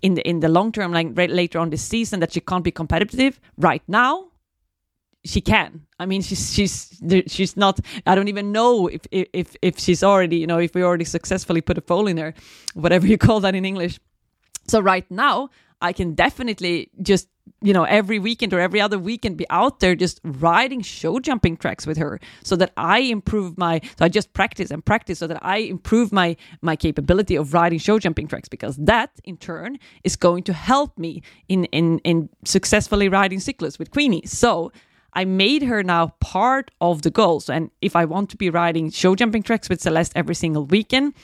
in 0.00 0.14
the 0.14 0.22
in 0.22 0.40
the 0.40 0.48
long 0.48 0.70
term, 0.70 0.92
like 0.92 1.08
right 1.18 1.30
later 1.30 1.58
on 1.58 1.70
this 1.70 1.82
season, 1.82 2.20
that 2.20 2.32
she 2.32 2.40
can't 2.40 2.64
be 2.64 2.70
competitive 2.70 3.40
right 3.58 3.82
now, 3.88 4.30
she 5.24 5.40
can. 5.40 5.86
I 5.98 6.06
mean, 6.06 6.22
she's 6.22 6.52
she's 6.52 7.00
she's 7.26 7.56
not. 7.56 7.80
I 8.06 8.14
don't 8.14 8.28
even 8.28 8.52
know 8.52 8.88
if 8.88 9.02
if 9.10 9.56
if 9.62 9.78
she's 9.78 10.02
already 10.02 10.36
you 10.36 10.46
know 10.46 10.58
if 10.58 10.74
we 10.74 10.82
already 10.82 11.04
successfully 11.04 11.60
put 11.60 11.78
a 11.78 11.80
foal 11.80 12.06
in 12.06 12.18
her, 12.18 12.34
whatever 12.74 13.06
you 13.06 13.18
call 13.18 13.40
that 13.40 13.54
in 13.54 13.64
English. 13.64 13.98
So 14.66 14.80
right 14.80 15.08
now, 15.10 15.50
I 15.80 15.92
can 15.92 16.14
definitely 16.14 16.90
just 17.02 17.28
you 17.62 17.72
know 17.72 17.84
every 17.84 18.18
weekend 18.18 18.52
or 18.52 18.60
every 18.60 18.80
other 18.80 18.98
weekend 18.98 19.38
be 19.38 19.46
out 19.48 19.80
there 19.80 19.94
just 19.94 20.20
riding 20.24 20.82
show 20.82 21.18
jumping 21.20 21.56
tracks 21.56 21.86
with 21.86 21.96
her, 21.96 22.20
so 22.42 22.54
that 22.56 22.72
I 22.76 22.98
improve 22.98 23.56
my. 23.56 23.80
So 23.98 24.04
I 24.04 24.08
just 24.10 24.34
practice 24.34 24.70
and 24.70 24.84
practice 24.84 25.18
so 25.20 25.26
that 25.26 25.38
I 25.42 25.58
improve 25.58 26.12
my 26.12 26.36
my 26.60 26.76
capability 26.76 27.36
of 27.36 27.54
riding 27.54 27.78
show 27.78 27.98
jumping 27.98 28.28
tracks 28.28 28.48
because 28.48 28.76
that 28.76 29.10
in 29.24 29.38
turn 29.38 29.78
is 30.02 30.16
going 30.16 30.42
to 30.44 30.52
help 30.52 30.98
me 30.98 31.22
in 31.48 31.64
in 31.66 31.98
in 32.00 32.28
successfully 32.44 33.08
riding 33.08 33.40
cyclists 33.40 33.78
with 33.78 33.90
Queenie. 33.90 34.26
So 34.26 34.70
I 35.14 35.24
made 35.24 35.62
her 35.62 35.82
now 35.82 36.08
part 36.20 36.70
of 36.80 37.02
the 37.02 37.10
goals. 37.10 37.48
And 37.48 37.70
if 37.80 37.94
I 37.96 38.04
want 38.04 38.30
to 38.30 38.36
be 38.36 38.50
riding 38.50 38.90
show 38.90 39.14
jumping 39.14 39.42
tracks 39.42 39.68
with 39.68 39.80
Celeste 39.80 40.12
every 40.16 40.34
single 40.34 40.66
weekend, 40.66 41.14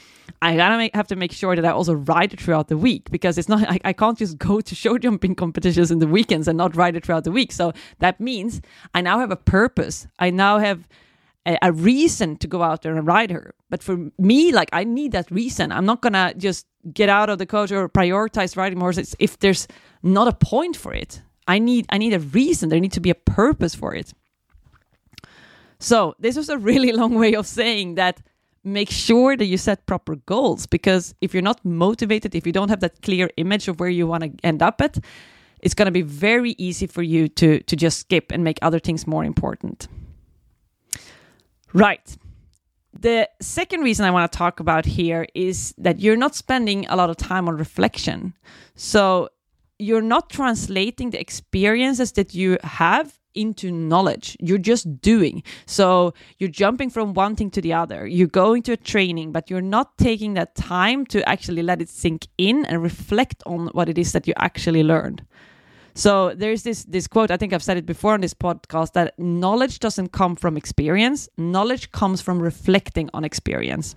I 0.43 0.57
gotta 0.57 0.77
make, 0.77 0.95
have 0.95 1.09
to 1.09 1.17
make 1.17 1.33
sure 1.33 1.57
that 1.57 1.65
I 1.65 1.71
also 1.71 1.95
ride 1.95 2.33
it 2.33 2.41
throughout 2.41 2.69
the 2.69 2.77
week 2.77 3.11
because 3.11 3.37
it's 3.37 3.49
not 3.49 3.63
I, 3.69 3.81
I 3.85 3.93
can't 3.93 4.17
just 4.17 4.39
go 4.39 4.61
to 4.61 4.75
show 4.75 4.99
jumping 4.99 5.35
competitions 5.35 5.91
in 5.91 5.99
the 5.99 6.07
weekends 6.07 6.49
and 6.49 6.57
not 6.57 6.77
ride 6.77 6.97
it 6.97 7.05
throughout 7.05 7.25
the 7.25 7.33
week. 7.33 7.53
So 7.53 7.73
that 7.99 8.21
means 8.21 8.61
I 8.95 9.01
now 9.01 9.19
have 9.19 9.31
a 9.31 9.37
purpose. 9.37 10.07
I 10.19 10.31
now 10.31 10.59
have 10.59 10.89
a, 11.47 11.59
a 11.63 11.73
reason 11.73 12.37
to 12.37 12.47
go 12.47 12.63
out 12.63 12.83
there 12.83 12.97
and 12.97 13.07
ride 13.07 13.31
her. 13.31 13.55
But 13.69 13.83
for 13.83 14.11
me, 14.19 14.53
like 14.53 14.71
I 14.73 14.85
need 14.85 15.13
that 15.13 15.31
reason. 15.31 15.73
I'm 15.73 15.87
not 15.87 16.01
gonna 16.01 16.35
just 16.37 16.67
get 16.95 17.09
out 17.09 17.29
of 17.29 17.39
the 17.39 17.47
coach 17.47 17.73
or 17.73 17.89
prioritize 17.89 18.57
riding 18.57 18.81
horses 18.81 19.15
if 19.19 19.39
there's 19.39 19.67
not 20.03 20.29
a 20.29 20.33
point 20.33 20.77
for 20.77 20.95
it. 20.95 21.23
I 21.51 21.59
need 21.59 21.87
I 21.91 21.99
need 21.99 22.15
a 22.15 22.21
reason. 22.21 22.69
There 22.69 22.81
needs 22.81 22.95
to 22.95 23.01
be 23.01 23.11
a 23.11 23.21
purpose 23.41 23.75
for 23.75 23.95
it. 23.95 24.15
So, 25.81 26.15
this 26.19 26.37
was 26.37 26.49
a 26.49 26.59
really 26.71 26.93
long 26.93 27.15
way 27.15 27.35
of 27.35 27.47
saying 27.47 27.97
that 27.97 28.23
make 28.63 28.91
sure 28.91 29.37
that 29.37 29.47
you 29.47 29.57
set 29.57 29.87
proper 29.87 30.17
goals 30.17 30.67
because 30.67 31.15
if 31.21 31.33
you're 31.35 31.49
not 31.51 31.65
motivated, 31.65 32.35
if 32.35 32.47
you 32.47 32.53
don't 32.53 32.69
have 32.69 32.81
that 32.81 33.03
clear 33.03 33.31
image 33.37 33.69
of 33.69 33.81
where 33.81 33.89
you 33.89 34.07
want 34.07 34.23
to 34.23 34.31
end 34.45 34.63
up 34.63 34.81
at, 34.81 34.99
it's 35.61 35.75
going 35.75 35.87
to 35.87 35.93
be 35.93 36.03
very 36.03 36.55
easy 36.59 36.87
for 36.87 37.03
you 37.03 37.29
to 37.29 37.61
to 37.61 37.75
just 37.77 37.99
skip 37.99 38.31
and 38.33 38.45
make 38.45 38.59
other 38.63 38.79
things 38.79 39.07
more 39.07 39.25
important. 39.25 39.89
Right. 41.73 42.17
The 42.93 43.29
second 43.41 43.81
reason 43.81 44.07
I 44.07 44.11
want 44.11 44.31
to 44.31 44.39
talk 44.39 44.61
about 44.61 44.85
here 44.85 45.27
is 45.35 45.75
that 45.79 46.01
you're 46.01 46.17
not 46.17 46.35
spending 46.35 46.87
a 46.87 46.97
lot 46.97 47.11
of 47.11 47.17
time 47.17 47.49
on 47.49 47.57
reflection. 47.57 48.35
So 48.75 49.29
you're 49.81 50.03
not 50.03 50.31
translating 50.31 51.11
the 51.11 51.21
experiences 51.21 52.13
that 52.13 52.35
you 52.35 52.59
have 52.63 53.19
into 53.35 53.71
knowledge. 53.71 54.37
You're 54.41 54.59
just 54.59 55.01
doing. 55.01 55.43
So 55.67 56.15
you're 56.39 56.51
jumping 56.51 56.91
from 56.91 57.15
one 57.15 57.37
thing 57.37 57.51
to 57.53 57.61
the 57.61 57.73
other. 57.73 58.07
You're 58.07 58.27
going 58.27 58.63
to 58.65 58.73
a 58.73 58.77
training, 58.77 59.33
but 59.33 59.49
you're 59.49 59.61
not 59.61 59.97
taking 59.99 60.35
that 60.35 60.55
time 60.55 61.07
to 61.07 61.27
actually 61.29 61.63
let 61.63 61.81
it 61.81 61.89
sink 61.89 62.27
in 62.39 62.67
and 62.67 62.83
reflect 62.83 63.43
on 63.47 63.69
what 63.69 63.89
it 63.89 63.99
is 63.99 64.13
that 64.13 64.27
you 64.27 64.35
actually 64.37 64.83
learned. 64.83 65.25
So 65.95 66.35
there's 66.35 66.63
this 66.63 66.85
this 66.85 67.07
quote, 67.09 67.31
I 67.31 67.37
think 67.37 67.53
I've 67.53 67.63
said 67.63 67.77
it 67.77 67.87
before 67.87 68.15
on 68.15 68.21
this 68.21 68.35
podcast 68.35 68.93
that 68.93 69.19
knowledge 69.19 69.81
doesn't 69.81 70.13
come 70.13 70.37
from 70.37 70.57
experience, 70.57 71.29
knowledge 71.37 71.91
comes 71.91 72.21
from 72.21 72.41
reflecting 72.41 73.11
on 73.13 73.25
experience. 73.25 73.97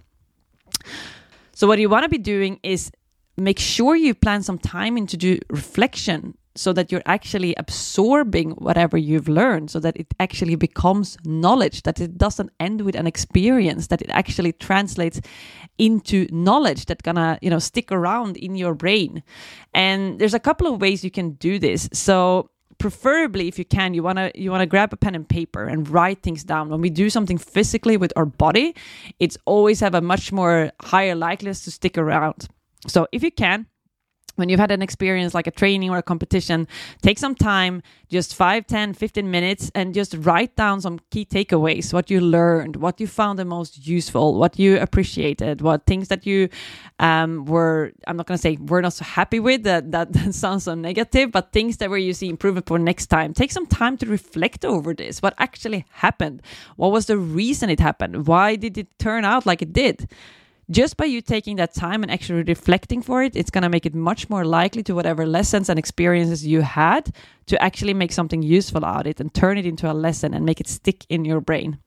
So 1.53 1.67
what 1.67 1.79
you 1.79 1.89
want 1.89 2.03
to 2.03 2.09
be 2.09 2.17
doing 2.17 2.59
is 2.63 2.91
make 3.37 3.59
sure 3.59 3.95
you 3.95 4.13
plan 4.13 4.43
some 4.43 4.57
time 4.57 4.97
into 4.97 5.17
do 5.17 5.39
reflection 5.49 6.37
so 6.55 6.71
that 6.73 6.91
you're 6.91 7.01
actually 7.05 7.55
absorbing 7.55 8.51
whatever 8.51 8.95
you've 8.95 9.27
learned 9.27 9.71
so 9.71 9.79
that 9.79 9.97
it 9.97 10.13
actually 10.19 10.55
becomes 10.55 11.17
knowledge 11.25 11.81
that 11.83 11.99
it 11.99 12.17
doesn't 12.17 12.51
end 12.59 12.81
with 12.81 12.95
an 12.95 13.07
experience 13.07 13.87
that 13.87 14.01
it 14.01 14.09
actually 14.11 14.51
translates 14.53 15.19
into 15.79 16.27
knowledge 16.31 16.85
that's 16.85 17.01
gonna 17.01 17.39
you 17.41 17.49
know 17.49 17.59
stick 17.59 17.91
around 17.91 18.37
in 18.37 18.55
your 18.55 18.75
brain. 18.75 19.23
And 19.73 20.19
there's 20.19 20.35
a 20.35 20.39
couple 20.39 20.71
of 20.71 20.79
ways 20.79 21.03
you 21.03 21.11
can 21.11 21.31
do 21.31 21.57
this. 21.57 21.89
So 21.91 22.51
preferably 22.77 23.47
if 23.47 23.57
you 23.57 23.65
can 23.65 23.93
you 23.93 24.03
want 24.03 24.17
to 24.17 24.31
you 24.35 24.51
want 24.51 24.61
to 24.61 24.65
grab 24.65 24.93
a 24.93 24.97
pen 24.97 25.15
and 25.15 25.27
paper 25.27 25.63
and 25.63 25.89
write 25.89 26.21
things 26.21 26.43
down. 26.43 26.69
When 26.69 26.81
we 26.81 26.91
do 26.91 27.09
something 27.09 27.39
physically 27.39 27.97
with 27.97 28.13
our 28.15 28.25
body 28.25 28.75
it's 29.19 29.37
always 29.45 29.79
have 29.79 29.95
a 29.95 30.01
much 30.01 30.31
more 30.31 30.71
higher 30.81 31.15
likelihood 31.15 31.57
to 31.63 31.71
stick 31.71 31.97
around 31.97 32.47
so 32.87 33.07
if 33.11 33.23
you 33.23 33.31
can 33.31 33.67
when 34.35 34.49
you've 34.49 34.59
had 34.59 34.71
an 34.71 34.81
experience 34.81 35.33
like 35.33 35.45
a 35.45 35.51
training 35.51 35.91
or 35.91 35.97
a 35.97 36.03
competition 36.03 36.67
take 37.01 37.19
some 37.19 37.35
time 37.35 37.81
just 38.09 38.35
5 38.35 38.65
10 38.65 38.93
15 38.93 39.29
minutes 39.29 39.71
and 39.75 39.93
just 39.93 40.15
write 40.19 40.55
down 40.55 40.81
some 40.81 40.99
key 41.11 41.25
takeaways 41.25 41.93
what 41.93 42.09
you 42.09 42.19
learned 42.19 42.77
what 42.77 42.99
you 42.99 43.07
found 43.07 43.37
the 43.37 43.45
most 43.45 43.85
useful 43.87 44.33
what 44.35 44.57
you 44.57 44.79
appreciated 44.79 45.61
what 45.61 45.85
things 45.85 46.07
that 46.07 46.25
you 46.25 46.49
um, 46.99 47.45
were 47.45 47.91
i'm 48.07 48.17
not 48.17 48.25
going 48.25 48.37
to 48.37 48.41
say 48.41 48.57
we're 48.59 48.81
not 48.81 48.93
so 48.93 49.05
happy 49.05 49.39
with 49.39 49.63
that, 49.63 49.91
that, 49.91 50.11
that 50.17 50.33
sounds 50.33 50.63
so 50.63 50.73
negative 50.73 51.31
but 51.31 51.51
things 51.51 51.77
that 51.77 51.89
where 51.89 51.99
you 51.99 52.13
see 52.13 52.29
improvement 52.29 52.65
for 52.65 52.79
next 52.79 53.07
time. 53.07 53.33
Take 53.33 53.51
some 53.51 53.65
time 53.67 53.97
to 53.97 54.05
reflect 54.05 54.65
over 54.65 54.93
this. 54.93 55.21
What 55.21 55.33
actually 55.37 55.85
happened? 55.91 56.41
What 56.75 56.91
was 56.91 57.07
the 57.07 57.17
reason 57.17 57.69
it 57.69 57.79
happened? 57.79 58.27
Why 58.27 58.55
did 58.55 58.77
it 58.77 58.87
turn 58.99 59.25
out 59.25 59.45
like 59.45 59.61
it 59.61 59.73
did 59.73 60.09
just 60.69 60.97
by 60.97 61.05
you 61.05 61.21
taking 61.21 61.57
that 61.57 61.73
time 61.73 62.03
and 62.03 62.11
actually 62.11 62.43
reflecting 62.43 63.01
for 63.01 63.23
it, 63.23 63.35
it's 63.35 63.49
going 63.49 63.63
to 63.63 63.69
make 63.69 63.85
it 63.85 63.93
much 63.93 64.29
more 64.29 64.45
likely 64.45 64.83
to 64.83 64.95
whatever 64.95 65.25
lessons 65.25 65.69
and 65.69 65.77
experiences 65.77 66.45
you 66.45 66.61
had 66.61 67.13
to 67.47 67.61
actually 67.61 67.93
make 67.93 68.11
something 68.11 68.41
useful 68.41 68.85
out 68.85 69.01
of 69.01 69.07
it 69.07 69.19
and 69.19 69.33
turn 69.33 69.57
it 69.57 69.65
into 69.65 69.91
a 69.91 69.93
lesson 69.93 70.33
and 70.33 70.45
make 70.45 70.59
it 70.59 70.67
stick 70.67 71.05
in 71.09 71.25
your 71.25 71.41
brain. 71.41 71.79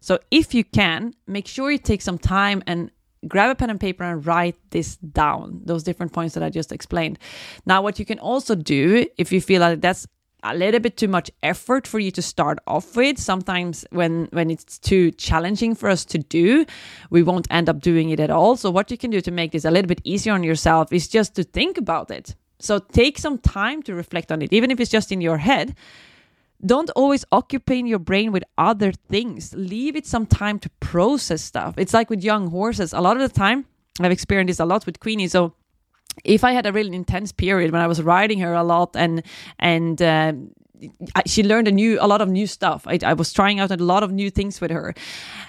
So 0.00 0.18
if 0.30 0.54
you 0.54 0.64
can, 0.64 1.14
make 1.26 1.46
sure 1.46 1.70
you 1.70 1.78
take 1.78 2.02
some 2.02 2.18
time 2.18 2.62
and 2.66 2.90
grab 3.26 3.50
a 3.50 3.54
pen 3.54 3.70
and 3.70 3.80
paper 3.80 4.04
and 4.04 4.24
write 4.24 4.56
this 4.70 4.96
down, 4.96 5.60
those 5.64 5.82
different 5.82 6.12
points 6.12 6.34
that 6.34 6.42
I 6.42 6.50
just 6.50 6.72
explained. 6.72 7.18
Now, 7.64 7.82
what 7.82 7.98
you 7.98 8.04
can 8.04 8.18
also 8.18 8.54
do 8.54 9.06
if 9.18 9.32
you 9.32 9.40
feel 9.40 9.60
like 9.60 9.80
that's 9.80 10.06
a 10.42 10.54
little 10.54 10.80
bit 10.80 10.96
too 10.96 11.08
much 11.08 11.30
effort 11.42 11.86
for 11.86 11.98
you 11.98 12.10
to 12.12 12.22
start 12.22 12.58
off 12.66 12.96
with. 12.96 13.18
Sometimes 13.18 13.84
when 13.90 14.28
when 14.32 14.50
it's 14.50 14.78
too 14.78 15.10
challenging 15.12 15.74
for 15.74 15.88
us 15.88 16.04
to 16.04 16.18
do 16.18 16.66
we 17.10 17.22
won't 17.22 17.46
end 17.50 17.68
up 17.68 17.80
doing 17.80 18.10
it 18.10 18.20
at 18.20 18.30
all. 18.30 18.56
So 18.56 18.70
what 18.70 18.90
you 18.90 18.98
can 18.98 19.10
do 19.10 19.20
to 19.20 19.30
make 19.30 19.52
this 19.52 19.64
a 19.64 19.70
little 19.70 19.88
bit 19.88 20.00
easier 20.04 20.32
on 20.32 20.42
yourself 20.42 20.92
is 20.92 21.08
just 21.08 21.34
to 21.36 21.44
think 21.44 21.78
about 21.78 22.10
it. 22.10 22.34
So 22.58 22.78
take 22.78 23.18
some 23.18 23.38
time 23.38 23.82
to 23.84 23.94
reflect 23.94 24.30
on 24.32 24.42
it 24.42 24.52
even 24.52 24.70
if 24.70 24.80
it's 24.80 24.90
just 24.90 25.12
in 25.12 25.20
your 25.20 25.38
head. 25.38 25.74
Don't 26.64 26.90
always 26.96 27.24
occupy 27.32 27.74
your 27.74 27.98
brain 27.98 28.32
with 28.32 28.42
other 28.56 28.90
things. 28.90 29.54
Leave 29.54 29.94
it 29.94 30.06
some 30.06 30.24
time 30.24 30.58
to 30.60 30.70
process 30.80 31.42
stuff. 31.42 31.74
It's 31.76 31.92
like 31.92 32.08
with 32.08 32.24
young 32.24 32.48
horses. 32.48 32.94
A 32.94 33.00
lot 33.00 33.16
of 33.16 33.22
the 33.22 33.28
time 33.28 33.66
i've 34.00 34.12
experienced 34.12 34.48
this 34.48 34.60
a 34.60 34.64
lot 34.64 34.86
with 34.86 35.00
queenie. 35.00 35.28
So 35.28 35.54
if 36.24 36.44
I 36.44 36.52
had 36.52 36.66
a 36.66 36.72
really 36.72 36.94
intense 36.94 37.32
period 37.32 37.72
when 37.72 37.82
I 37.82 37.86
was 37.86 38.02
riding 38.02 38.40
her 38.40 38.54
a 38.54 38.62
lot 38.62 38.96
and 38.96 39.22
and 39.58 40.00
uh, 40.00 40.32
she 41.26 41.42
learned 41.42 41.68
a 41.68 41.72
new 41.72 41.98
a 42.00 42.06
lot 42.06 42.20
of 42.20 42.28
new 42.28 42.46
stuff. 42.46 42.86
I, 42.86 42.98
I 43.04 43.14
was 43.14 43.32
trying 43.32 43.60
out 43.60 43.70
a 43.70 43.76
lot 43.76 44.02
of 44.02 44.12
new 44.12 44.30
things 44.30 44.60
with 44.60 44.70
her. 44.70 44.94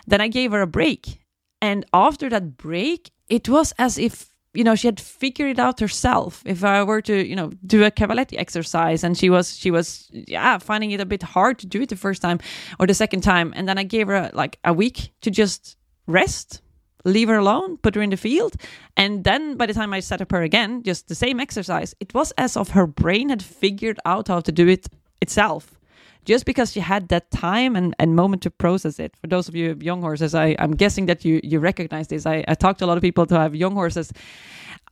Then 0.06 0.22
I 0.22 0.28
gave 0.28 0.52
her 0.52 0.62
a 0.62 0.68
break, 0.68 1.20
and 1.62 1.86
after 1.94 2.30
that 2.30 2.58
break, 2.58 3.12
it 3.30 3.50
was 3.50 3.74
as 3.78 3.98
if 3.98 4.30
you 4.54 4.64
know 4.64 4.76
she 4.76 4.88
had 4.88 5.00
figured 5.00 5.52
it 5.52 5.60
out 5.60 5.80
herself 5.80 6.42
if 6.46 6.64
i 6.64 6.82
were 6.82 7.02
to 7.02 7.28
you 7.28 7.36
know 7.36 7.52
do 7.66 7.84
a 7.84 7.92
cavaletti 7.92 8.40
exercise 8.40 9.04
and 9.04 9.18
she 9.18 9.30
was 9.30 9.56
she 9.56 9.70
was 9.70 10.10
yeah 10.12 10.58
finding 10.58 10.92
it 10.92 11.02
a 11.02 11.06
bit 11.06 11.22
hard 11.22 11.60
to 11.60 11.68
do 11.68 11.82
it 11.82 11.90
the 11.90 11.96
first 11.96 12.22
time 12.22 12.40
or 12.80 12.88
the 12.88 12.94
second 12.94 13.22
time 13.22 13.54
and 13.56 13.68
then 13.68 13.78
i 13.78 13.84
gave 13.84 14.08
her 14.08 14.32
like 14.34 14.58
a 14.64 14.74
week 14.74 15.12
to 15.22 15.30
just 15.30 15.78
rest 16.08 16.62
leave 17.08 17.30
her 17.30 17.38
alone, 17.38 17.78
put 17.78 17.96
her 17.96 18.02
in 18.02 18.10
the 18.10 18.18
field. 18.18 18.56
And 18.96 19.24
then 19.24 19.56
by 19.58 19.66
the 19.66 19.74
time 19.74 19.94
I 19.94 20.02
set 20.02 20.22
up 20.22 20.32
her 20.32 20.44
again, 20.44 20.84
just 20.84 21.08
the 21.08 21.16
same 21.16 21.40
exercise, 21.40 21.96
it 22.00 22.14
was 22.14 22.32
as 22.38 22.56
if 22.56 22.70
her 22.70 22.86
brain 22.86 23.30
had 23.30 23.42
figured 23.42 24.00
out 24.06 24.28
how 24.28 24.42
to 24.42 24.52
do 24.52 24.68
it 24.68 24.88
itself. 25.22 25.80
Just 26.26 26.46
because 26.46 26.74
she 26.74 26.82
had 26.82 27.08
that 27.08 27.32
time 27.32 27.78
and, 27.78 27.96
and 28.00 28.14
moment 28.14 28.42
to 28.42 28.52
process 28.52 29.00
it. 29.00 29.16
For 29.16 29.28
those 29.28 29.48
of 29.48 29.56
you 29.56 29.78
young 29.80 30.02
horses, 30.02 30.36
I, 30.36 30.58
I'm 30.60 30.72
guessing 30.76 31.06
that 31.06 31.24
you, 31.24 31.40
you 31.42 31.60
recognize 31.60 32.10
this. 32.10 32.26
I, 32.26 32.44
I 32.50 32.54
talked 32.54 32.80
to 32.80 32.86
a 32.86 32.88
lot 32.88 32.98
of 32.98 33.02
people 33.02 33.26
to 33.28 33.40
have 33.40 33.56
young 33.56 33.74
horses. 33.74 34.12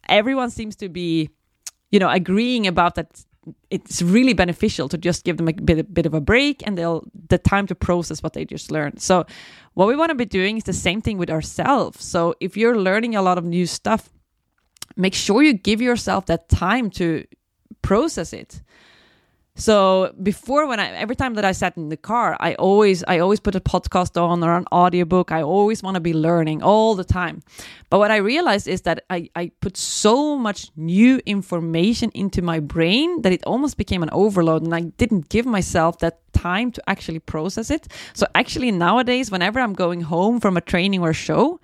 Everyone 0.08 0.50
seems 0.50 0.78
to 0.78 0.88
be, 0.88 1.30
you 1.92 2.00
know, 2.00 2.10
agreeing 2.10 2.68
about 2.68 2.96
that 2.96 3.26
it's 3.70 4.02
really 4.02 4.34
beneficial 4.34 4.90
to 4.90 4.98
just 4.98 5.24
give 5.24 5.38
them 5.38 5.48
a 5.48 5.54
bit, 5.54 5.80
a 5.80 5.84
bit 5.84 6.06
of 6.06 6.14
a 6.14 6.22
break 6.22 6.66
and 6.66 6.78
they'll 6.78 7.04
the 7.30 7.38
time 7.38 7.68
to 7.68 7.76
process 7.76 8.24
what 8.24 8.34
they 8.34 8.46
just 8.46 8.72
learned. 8.72 9.02
So 9.02 9.26
what 9.74 9.88
we 9.88 9.96
want 9.96 10.10
to 10.10 10.16
be 10.16 10.26
doing 10.26 10.58
is 10.58 10.64
the 10.64 10.74
same 10.74 11.02
thing 11.02 11.18
with 11.18 11.30
ourselves. 11.30 12.04
So 12.04 12.36
if 12.40 12.58
you're 12.58 12.80
learning 12.80 13.16
a 13.16 13.22
lot 13.22 13.38
of 13.38 13.44
new 13.44 13.66
stuff, 13.66 14.10
make 14.96 15.14
sure 15.14 15.44
you 15.44 15.54
give 15.54 15.82
yourself 15.82 16.26
that 16.28 16.50
time 16.50 16.90
to 16.92 17.26
process 17.82 18.34
it. 18.34 18.62
So 19.56 20.14
before 20.22 20.68
when 20.68 20.82
I 20.82 20.90
every 20.92 21.16
time 21.16 21.36
that 21.36 21.46
I 21.46 21.54
sat 21.54 21.78
in 21.78 21.88
the 21.88 21.98
car, 21.98 22.36
I 22.42 22.56
always 22.56 23.04
I 23.08 23.20
always 23.20 23.40
put 23.40 23.56
a 23.56 23.62
podcast 23.62 24.22
on 24.22 24.44
or 24.44 24.58
an 24.58 24.66
audiobook. 24.72 25.32
I 25.32 25.42
always 25.42 25.82
want 25.82 25.96
to 25.96 26.02
be 26.02 26.14
learning 26.14 26.62
all 26.62 26.94
the 26.94 27.06
time. 27.06 27.42
But 27.90 28.00
what 28.00 28.12
I 28.12 28.18
realized 28.18 28.68
is 28.68 28.82
that 28.82 29.06
I, 29.10 29.30
I 29.36 29.52
put 29.62 29.78
so 29.78 30.36
much 30.36 30.72
new 30.76 31.22
information 31.26 32.12
into 32.14 32.42
my 32.42 32.60
brain 32.60 33.22
that 33.22 33.32
it 33.32 33.44
almost 33.46 33.78
became 33.78 34.04
an 34.04 34.10
overload 34.12 34.64
and 34.64 34.76
I 34.76 34.82
didn't 34.82 35.30
give 35.30 35.46
myself 35.46 36.00
that 36.00 36.20
time 36.34 36.72
to 36.72 36.90
actually 36.90 37.20
process 37.20 37.72
it. 37.72 37.88
So 38.14 38.28
actually 38.36 38.72
nowadays, 38.72 39.32
whenever 39.32 39.62
I'm 39.62 39.74
going 39.74 40.02
home 40.02 40.42
from 40.42 40.58
a 40.58 40.62
training 40.62 41.02
or 41.02 41.14
show, 41.14 41.62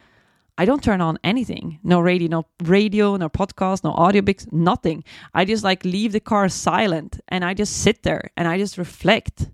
I 0.62 0.65
don't 0.65 0.84
turn 0.84 1.01
on 1.01 1.18
anything. 1.24 1.80
No 1.82 2.00
radio, 2.00 2.27
no 2.27 2.46
radio, 2.62 3.18
no 3.18 3.30
podcast, 3.30 3.84
no 3.84 3.94
audiobooks, 3.94 4.46
nothing. 4.53 5.03
I 5.34 5.44
just 5.44 5.63
like 5.63 5.84
leave 5.84 6.12
the 6.12 6.20
car 6.20 6.50
silent 6.50 7.20
and 7.30 7.44
I 7.44 7.56
just 7.56 7.77
sit 7.77 8.03
there 8.03 8.30
and 8.38 8.48
I 8.48 8.60
just 8.60 8.77
reflect. 8.77 9.50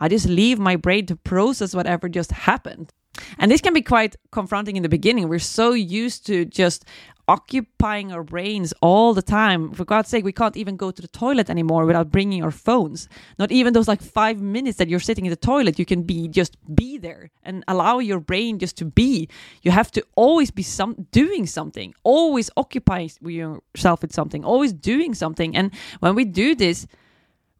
I 0.00 0.08
just 0.08 0.26
leave 0.26 0.58
my 0.58 0.76
brain 0.76 1.04
to 1.06 1.16
process 1.16 1.74
whatever 1.74 2.08
just 2.08 2.32
happened. 2.32 2.90
And 3.36 3.50
this 3.50 3.60
can 3.60 3.74
be 3.74 3.82
quite 3.82 4.16
confronting 4.32 4.78
in 4.78 4.82
the 4.82 4.88
beginning. 4.88 5.28
We're 5.28 5.40
so 5.40 5.74
used 5.74 6.24
to 6.28 6.46
just 6.46 6.86
occupying 7.28 8.12
our 8.12 8.22
brains 8.22 8.72
all 8.80 9.14
the 9.14 9.22
time. 9.22 9.72
For 9.72 9.84
God's 9.84 10.08
sake, 10.08 10.24
we 10.24 10.32
can't 10.32 10.56
even 10.56 10.76
go 10.76 10.90
to 10.90 11.02
the 11.02 11.08
toilet 11.08 11.50
anymore 11.50 11.86
without 11.86 12.10
bringing 12.10 12.42
our 12.42 12.50
phones. 12.50 13.08
Not 13.38 13.52
even 13.52 13.72
those 13.72 13.88
like 13.88 14.02
five 14.02 14.40
minutes 14.40 14.78
that 14.78 14.88
you're 14.88 15.00
sitting 15.00 15.26
in 15.26 15.30
the 15.30 15.36
toilet, 15.36 15.78
you 15.78 15.84
can 15.84 16.02
be 16.02 16.28
just 16.28 16.56
be 16.74 16.98
there 16.98 17.30
and 17.42 17.64
allow 17.68 17.98
your 17.98 18.20
brain 18.20 18.58
just 18.58 18.76
to 18.78 18.84
be. 18.84 19.28
You 19.62 19.70
have 19.70 19.90
to 19.92 20.04
always 20.14 20.50
be 20.50 20.62
some 20.62 21.06
doing 21.10 21.46
something, 21.46 21.94
always 22.02 22.50
occupy 22.56 23.08
yourself 23.20 24.02
with 24.02 24.12
something, 24.12 24.44
always 24.44 24.72
doing 24.72 25.14
something. 25.14 25.56
And 25.56 25.72
when 26.00 26.14
we 26.14 26.24
do 26.24 26.54
this, 26.54 26.86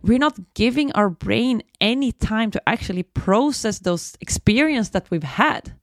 we're 0.02 0.18
not 0.18 0.38
giving 0.54 0.92
our 0.92 1.10
brain 1.10 1.62
any 1.80 2.12
time 2.12 2.50
to 2.52 2.68
actually 2.68 3.02
process 3.02 3.80
those 3.80 4.16
experiences 4.20 4.90
that 4.90 5.10
we've 5.10 5.22
had. 5.22 5.74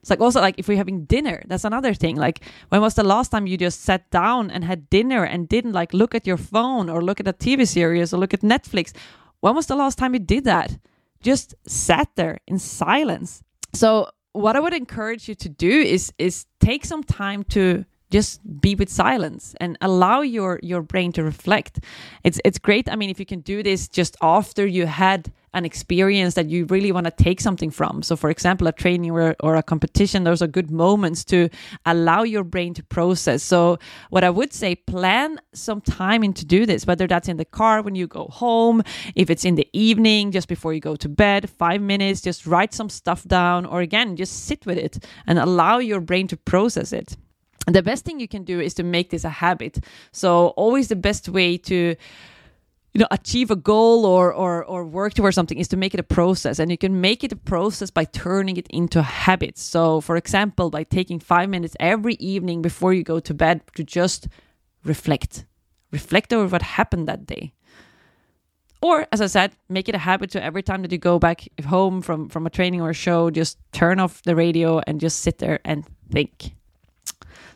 It's 0.00 0.10
like 0.10 0.20
also 0.20 0.40
like 0.40 0.58
if 0.58 0.68
we're 0.68 0.76
having 0.76 1.04
dinner, 1.04 1.42
that's 1.46 1.64
another 1.64 1.94
thing. 1.94 2.16
Like 2.16 2.40
when 2.70 2.80
was 2.80 2.94
the 2.94 3.04
last 3.04 3.30
time 3.30 3.46
you 3.46 3.56
just 3.56 3.82
sat 3.82 4.10
down 4.10 4.50
and 4.50 4.64
had 4.64 4.88
dinner 4.90 5.24
and 5.24 5.48
didn't 5.48 5.72
like 5.72 5.92
look 5.92 6.14
at 6.14 6.26
your 6.26 6.38
phone 6.38 6.88
or 6.88 7.02
look 7.02 7.20
at 7.20 7.28
a 7.28 7.32
TV 7.32 7.66
series 7.66 8.14
or 8.14 8.18
look 8.18 8.34
at 8.34 8.40
Netflix? 8.40 8.92
When 9.40 9.54
was 9.54 9.66
the 9.66 9.76
last 9.76 9.98
time 9.98 10.14
you 10.14 10.20
did 10.20 10.44
that? 10.44 10.78
just 11.22 11.54
sat 11.66 12.08
there 12.16 12.38
in 12.46 12.58
silence. 12.58 13.42
So 13.72 14.08
what 14.32 14.56
I 14.56 14.60
would 14.60 14.74
encourage 14.74 15.28
you 15.28 15.34
to 15.36 15.48
do 15.48 15.70
is 15.70 16.12
is 16.18 16.46
take 16.60 16.84
some 16.84 17.02
time 17.04 17.44
to 17.44 17.84
just 18.10 18.40
be 18.60 18.74
with 18.74 18.88
silence 18.88 19.54
and 19.60 19.76
allow 19.80 20.20
your 20.20 20.60
your 20.62 20.82
brain 20.82 21.12
to 21.12 21.22
reflect. 21.24 21.80
It's 22.24 22.40
it's 22.44 22.58
great. 22.58 22.88
I 22.90 22.96
mean 22.96 23.10
if 23.10 23.18
you 23.18 23.26
can 23.26 23.40
do 23.40 23.62
this 23.62 23.88
just 23.88 24.16
after 24.22 24.66
you 24.66 24.86
had 24.86 25.32
an 25.52 25.64
experience 25.64 26.34
that 26.34 26.48
you 26.48 26.64
really 26.66 26.92
want 26.92 27.06
to 27.06 27.10
take 27.10 27.40
something 27.40 27.70
from. 27.70 28.02
So 28.02 28.14
for 28.16 28.30
example 28.30 28.68
a 28.68 28.72
training 28.72 29.10
or, 29.10 29.34
or 29.40 29.56
a 29.56 29.62
competition 29.64 30.22
those 30.24 30.42
are 30.42 30.46
good 30.46 30.70
moments 30.70 31.24
to 31.24 31.48
allow 31.86 32.22
your 32.22 32.44
brain 32.44 32.72
to 32.74 32.84
process. 32.84 33.42
So 33.42 33.78
what 34.10 34.24
i 34.24 34.30
would 34.30 34.52
say 34.52 34.74
plan 34.74 35.40
some 35.54 35.80
time 35.80 36.22
in 36.24 36.32
to 36.34 36.44
do 36.44 36.66
this 36.66 36.86
whether 36.86 37.06
that's 37.06 37.28
in 37.28 37.36
the 37.36 37.44
car 37.44 37.82
when 37.82 37.94
you 37.94 38.06
go 38.06 38.26
home 38.26 38.82
if 39.14 39.30
it's 39.30 39.44
in 39.44 39.54
the 39.54 39.68
evening 39.72 40.30
just 40.30 40.48
before 40.48 40.72
you 40.72 40.80
go 40.80 40.96
to 40.96 41.08
bed 41.08 41.48
five 41.50 41.80
minutes 41.80 42.20
just 42.20 42.46
write 42.46 42.72
some 42.74 42.88
stuff 42.88 43.24
down 43.24 43.66
or 43.66 43.80
again 43.80 44.16
just 44.16 44.46
sit 44.46 44.64
with 44.66 44.78
it 44.78 45.04
and 45.26 45.38
allow 45.38 45.78
your 45.78 46.00
brain 46.00 46.26
to 46.26 46.36
process 46.36 46.92
it 46.92 47.16
the 47.66 47.82
best 47.82 48.04
thing 48.04 48.20
you 48.20 48.28
can 48.28 48.44
do 48.44 48.60
is 48.60 48.74
to 48.74 48.82
make 48.82 49.10
this 49.10 49.24
a 49.24 49.28
habit. 49.28 49.84
So 50.12 50.48
always 50.48 50.88
the 50.88 50.96
best 50.96 51.28
way 51.28 51.58
to 51.58 51.96
you 52.92 52.98
know 52.98 53.06
achieve 53.12 53.50
a 53.50 53.56
goal 53.56 54.04
or 54.04 54.32
or 54.32 54.64
or 54.64 54.84
work 54.84 55.14
towards 55.14 55.34
something 55.36 55.58
is 55.58 55.68
to 55.68 55.76
make 55.76 55.94
it 55.94 56.00
a 56.00 56.04
process. 56.04 56.58
And 56.58 56.70
you 56.70 56.78
can 56.78 57.00
make 57.00 57.22
it 57.22 57.32
a 57.32 57.36
process 57.36 57.90
by 57.90 58.04
turning 58.04 58.56
it 58.56 58.66
into 58.70 58.98
a 58.98 59.02
habit. 59.02 59.58
So 59.58 60.00
for 60.00 60.16
example 60.16 60.70
by 60.70 60.84
taking 60.84 61.20
5 61.20 61.48
minutes 61.48 61.76
every 61.78 62.14
evening 62.14 62.62
before 62.62 62.92
you 62.92 63.02
go 63.02 63.20
to 63.20 63.34
bed 63.34 63.62
to 63.76 63.84
just 63.84 64.28
reflect. 64.84 65.44
Reflect 65.92 66.32
over 66.32 66.48
what 66.48 66.62
happened 66.62 67.08
that 67.08 67.26
day. 67.26 67.52
Or 68.82 69.06
as 69.12 69.20
i 69.20 69.26
said 69.26 69.52
make 69.68 69.88
it 69.90 69.94
a 69.94 69.98
habit 69.98 70.30
to 70.30 70.42
every 70.42 70.62
time 70.62 70.80
that 70.82 70.90
you 70.90 70.98
go 70.98 71.18
back 71.18 71.46
home 71.66 72.00
from 72.00 72.30
from 72.30 72.46
a 72.46 72.50
training 72.50 72.80
or 72.80 72.90
a 72.90 72.94
show 72.94 73.30
just 73.30 73.58
turn 73.72 74.00
off 74.00 74.22
the 74.22 74.34
radio 74.34 74.80
and 74.86 74.98
just 74.98 75.20
sit 75.20 75.36
there 75.36 75.60
and 75.66 75.84
think 76.10 76.54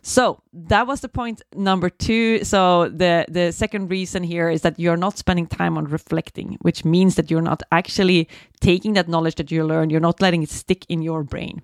so 0.06 0.42
that 0.52 0.86
was 0.86 1.00
the 1.00 1.08
point 1.08 1.40
number 1.56 1.88
two. 1.88 2.44
So 2.44 2.90
the 2.90 3.24
the 3.26 3.52
second 3.52 3.90
reason 3.90 4.22
here 4.22 4.50
is 4.50 4.60
that 4.60 4.78
you're 4.78 4.98
not 4.98 5.16
spending 5.16 5.46
time 5.46 5.78
on 5.78 5.86
reflecting, 5.86 6.58
which 6.60 6.84
means 6.84 7.14
that 7.14 7.30
you're 7.30 7.40
not 7.40 7.62
actually 7.72 8.28
taking 8.60 8.92
that 8.94 9.08
knowledge 9.08 9.36
that 9.36 9.50
you 9.50 9.64
learned. 9.64 9.90
You're 9.90 10.00
not 10.00 10.20
letting 10.20 10.42
it 10.42 10.50
stick 10.50 10.84
in 10.90 11.00
your 11.00 11.24
brain. 11.24 11.62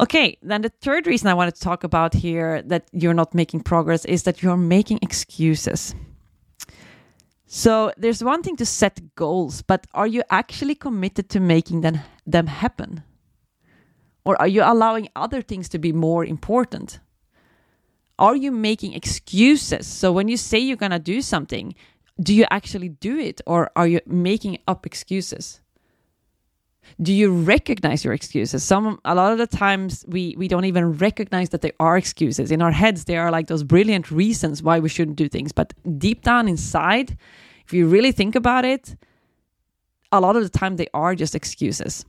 Okay, 0.00 0.36
then 0.42 0.62
the 0.62 0.68
third 0.68 1.06
reason 1.06 1.28
I 1.28 1.34
wanted 1.34 1.54
to 1.54 1.60
talk 1.60 1.84
about 1.84 2.12
here 2.12 2.60
that 2.62 2.88
you're 2.92 3.14
not 3.14 3.34
making 3.34 3.60
progress 3.60 4.04
is 4.04 4.24
that 4.24 4.42
you're 4.42 4.56
making 4.56 4.98
excuses. 5.00 5.94
So 7.46 7.92
there's 7.96 8.24
one 8.24 8.42
thing 8.42 8.56
to 8.56 8.66
set 8.66 9.14
goals, 9.14 9.62
but 9.62 9.86
are 9.94 10.08
you 10.08 10.24
actually 10.28 10.74
committed 10.74 11.28
to 11.30 11.38
making 11.38 11.82
them, 11.82 12.00
them 12.26 12.48
happen? 12.48 13.04
Or 14.26 14.38
are 14.40 14.48
you 14.48 14.62
allowing 14.64 15.08
other 15.14 15.40
things 15.40 15.68
to 15.68 15.78
be 15.78 15.92
more 15.92 16.24
important? 16.24 16.98
Are 18.18 18.34
you 18.34 18.50
making 18.50 18.92
excuses? 18.94 19.86
So 19.86 20.10
when 20.10 20.26
you 20.26 20.36
say 20.36 20.58
you're 20.58 20.76
going 20.76 20.90
to 20.90 20.98
do 20.98 21.22
something, 21.22 21.76
do 22.20 22.34
you 22.34 22.44
actually 22.50 22.88
do 22.88 23.18
it 23.18 23.40
or 23.46 23.70
are 23.76 23.86
you 23.86 24.00
making 24.04 24.58
up 24.66 24.84
excuses? 24.84 25.60
Do 27.00 27.12
you 27.12 27.32
recognize 27.32 28.04
your 28.04 28.14
excuses? 28.14 28.64
Some 28.64 28.98
a 29.04 29.14
lot 29.14 29.30
of 29.30 29.38
the 29.38 29.46
times 29.46 30.04
we 30.08 30.34
we 30.36 30.48
don't 30.48 30.64
even 30.64 30.98
recognize 30.98 31.50
that 31.50 31.60
they 31.60 31.72
are 31.78 31.96
excuses. 31.96 32.50
In 32.50 32.62
our 32.62 32.72
heads 32.72 33.04
they 33.04 33.16
are 33.16 33.30
like 33.30 33.46
those 33.46 33.64
brilliant 33.64 34.10
reasons 34.10 34.62
why 34.62 34.80
we 34.80 34.88
shouldn't 34.88 35.16
do 35.16 35.28
things, 35.28 35.52
but 35.52 35.72
deep 35.98 36.22
down 36.22 36.48
inside, 36.48 37.16
if 37.64 37.72
you 37.72 37.86
really 37.86 38.12
think 38.12 38.34
about 38.34 38.64
it, 38.64 38.96
a 40.10 40.20
lot 40.20 40.36
of 40.36 40.42
the 40.42 40.58
time 40.58 40.76
they 40.76 40.88
are 40.94 41.14
just 41.14 41.34
excuses. 41.34 42.04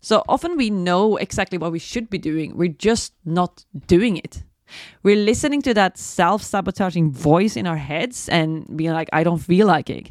So 0.00 0.22
often 0.28 0.56
we 0.56 0.70
know 0.70 1.16
exactly 1.16 1.58
what 1.58 1.72
we 1.72 1.78
should 1.78 2.08
be 2.10 2.18
doing, 2.18 2.56
we're 2.56 2.68
just 2.68 3.14
not 3.24 3.64
doing 3.86 4.16
it. 4.16 4.42
We're 5.02 5.16
listening 5.16 5.62
to 5.62 5.74
that 5.74 5.96
self 5.96 6.42
sabotaging 6.42 7.12
voice 7.12 7.56
in 7.56 7.66
our 7.66 7.76
heads 7.76 8.28
and 8.28 8.76
being 8.76 8.92
like, 8.92 9.08
I 9.12 9.24
don't 9.24 9.38
feel 9.38 9.66
like 9.66 9.90
it. 9.90 10.10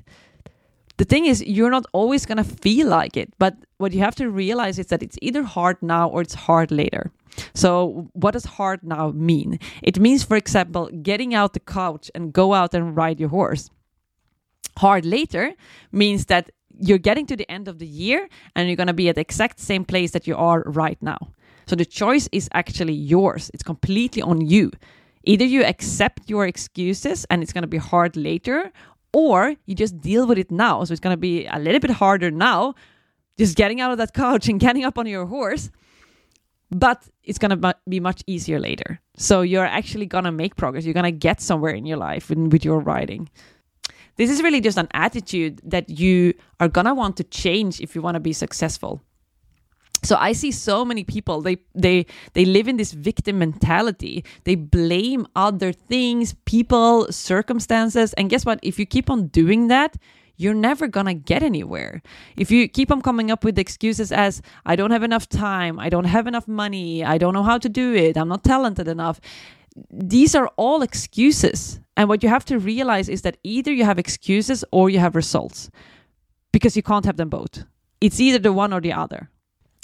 The 0.98 1.06
thing 1.06 1.26
is, 1.28 1.44
you're 1.44 1.70
not 1.70 1.86
always 1.94 2.26
going 2.26 2.40
to 2.40 2.44
feel 2.44 2.88
like 2.88 3.16
it, 3.16 3.32
but 3.38 3.56
what 3.78 3.94
you 3.94 4.00
have 4.00 4.16
to 4.16 4.32
realize 4.32 4.80
is 4.80 4.88
that 4.88 5.04
it's 5.04 5.18
either 5.22 5.44
hard 5.44 5.78
now 5.82 6.10
or 6.10 6.22
it's 6.22 6.34
hard 6.34 6.72
later. 6.72 7.12
So, 7.54 8.10
what 8.14 8.32
does 8.32 8.46
hard 8.46 8.84
now 8.84 9.12
mean? 9.12 9.60
It 9.84 10.00
means, 10.00 10.24
for 10.24 10.36
example, 10.36 10.90
getting 11.04 11.36
out 11.36 11.54
the 11.54 11.60
couch 11.60 12.10
and 12.16 12.34
go 12.34 12.56
out 12.56 12.74
and 12.74 12.98
ride 12.98 13.20
your 13.20 13.30
horse. 13.30 13.70
Hard 14.80 15.06
later 15.06 15.54
means 15.92 16.26
that 16.26 16.50
you're 16.80 16.98
getting 16.98 17.26
to 17.28 17.36
the 17.36 17.50
end 17.50 17.68
of 17.68 17.80
the 17.80 17.88
year 17.88 18.28
and 18.56 18.68
you're 18.68 18.76
going 18.76 18.88
to 18.88 18.94
be 18.94 19.10
at 19.10 19.16
the 19.16 19.22
exact 19.22 19.60
same 19.60 19.86
place 19.86 20.12
that 20.12 20.28
you 20.28 20.36
are 20.36 20.64
right 20.66 21.02
now. 21.02 21.18
So 21.68 21.76
the 21.76 21.86
choice 21.86 22.30
is 22.32 22.50
actually 22.54 22.94
yours. 22.94 23.52
It's 23.54 23.64
completely 23.64 24.22
on 24.22 24.42
you. 24.42 24.72
Either 25.24 25.44
you 25.44 25.64
accept 25.64 26.30
your 26.30 26.46
excuses 26.48 27.26
and 27.30 27.44
it's 27.44 27.52
going 27.52 27.64
to 27.64 27.68
be 27.68 27.78
hard 27.78 28.16
later, 28.16 28.72
or 29.14 29.56
you 29.66 29.76
just 29.76 30.00
deal 30.00 30.26
with 30.28 30.38
it 30.38 30.52
now. 30.52 30.84
So 30.84 30.92
it's 30.94 31.02
going 31.02 31.14
to 31.14 31.18
be 31.20 31.46
a 31.48 31.60
little 31.60 31.80
bit 31.80 31.92
harder 31.92 32.32
now, 32.32 32.76
just 33.38 33.58
getting 33.58 33.82
out 33.82 33.92
of 33.92 33.98
that 33.98 34.14
couch 34.14 34.48
and 34.48 34.60
getting 34.60 34.86
up 34.86 34.98
on 34.98 35.06
your 35.08 35.26
horse, 35.26 35.70
but 36.72 37.08
it's 37.24 37.38
going 37.38 37.60
to 37.60 37.76
be 37.90 38.00
much 38.00 38.24
easier 38.28 38.60
later. 38.60 39.00
So 39.18 39.42
you're 39.42 39.66
actually 39.66 40.06
going 40.06 40.26
to 40.26 40.32
make 40.32 40.56
progress. 40.56 40.86
You're 40.86 40.94
going 40.94 41.04
to 41.04 41.12
get 41.12 41.42
somewhere 41.42 41.74
in 41.74 41.86
your 41.86 41.98
life 41.98 42.30
with 42.30 42.64
your 42.64 42.80
riding. 42.80 43.30
This 44.18 44.30
is 44.30 44.42
really 44.42 44.62
just 44.62 44.78
an 44.78 44.88
attitude 44.94 45.62
that 45.64 45.90
you 45.90 46.34
are 46.60 46.68
gonna 46.68 46.94
want 46.94 47.18
to 47.18 47.24
change 47.24 47.80
if 47.80 47.96
you 47.96 48.02
want 48.02 48.16
to 48.16 48.20
be 48.20 48.34
successful. 48.34 49.02
So 50.04 50.16
I 50.16 50.34
see 50.34 50.52
so 50.52 50.86
many 50.86 51.04
people 51.04 51.42
they 51.42 51.58
they 51.74 52.06
they 52.34 52.46
live 52.46 52.68
in 52.68 52.78
this 52.78 52.94
victim 52.94 53.40
mentality. 53.40 54.24
They 54.44 54.56
blame 54.56 55.28
other 55.36 55.72
things, 55.72 56.36
people, 56.46 57.12
circumstances, 57.12 58.14
and 58.14 58.30
guess 58.30 58.46
what? 58.46 58.60
If 58.62 58.78
you 58.80 58.86
keep 58.86 59.10
on 59.10 59.28
doing 59.28 59.68
that, 59.68 59.98
you're 60.38 60.54
never 60.54 60.88
gonna 60.88 61.16
get 61.16 61.42
anywhere. 61.42 62.02
If 62.38 62.52
you 62.52 62.68
keep 62.68 62.92
on 62.92 63.02
coming 63.02 63.32
up 63.32 63.44
with 63.44 63.58
excuses 63.58 64.12
as, 64.12 64.42
I 64.66 64.76
don't 64.76 64.92
have 64.92 65.04
enough 65.04 65.28
time, 65.28 65.80
I 65.80 65.90
don't 65.90 66.06
have 66.06 66.28
enough 66.28 66.48
money, 66.48 67.04
I 67.04 67.18
don't 67.18 67.34
know 67.34 67.44
how 67.44 67.58
to 67.58 67.68
do 67.68 67.94
it, 67.96 68.18
I'm 68.18 68.30
not 68.30 68.44
talented 68.44 68.88
enough, 68.88 69.20
these 69.92 70.36
are 70.36 70.48
all 70.58 70.82
excuses. 70.82 71.80
And 71.96 72.10
what 72.10 72.24
you 72.24 72.30
have 72.30 72.46
to 72.46 72.60
realize 72.60 73.10
is 73.10 73.22
that 73.24 73.38
either 73.44 73.74
you 73.74 73.86
have 73.86 74.00
excuses 74.00 74.64
or 74.72 74.90
you 74.90 75.00
have 75.00 75.16
results 75.16 75.70
because 76.52 76.76
you 76.76 76.84
can't 76.84 77.06
have 77.06 77.18
them 77.18 77.30
both. 77.30 77.64
It's 78.02 78.20
either 78.20 78.40
the 78.40 78.54
one 78.54 78.74
or 78.74 78.82
the 78.82 78.94
other. 78.94 79.30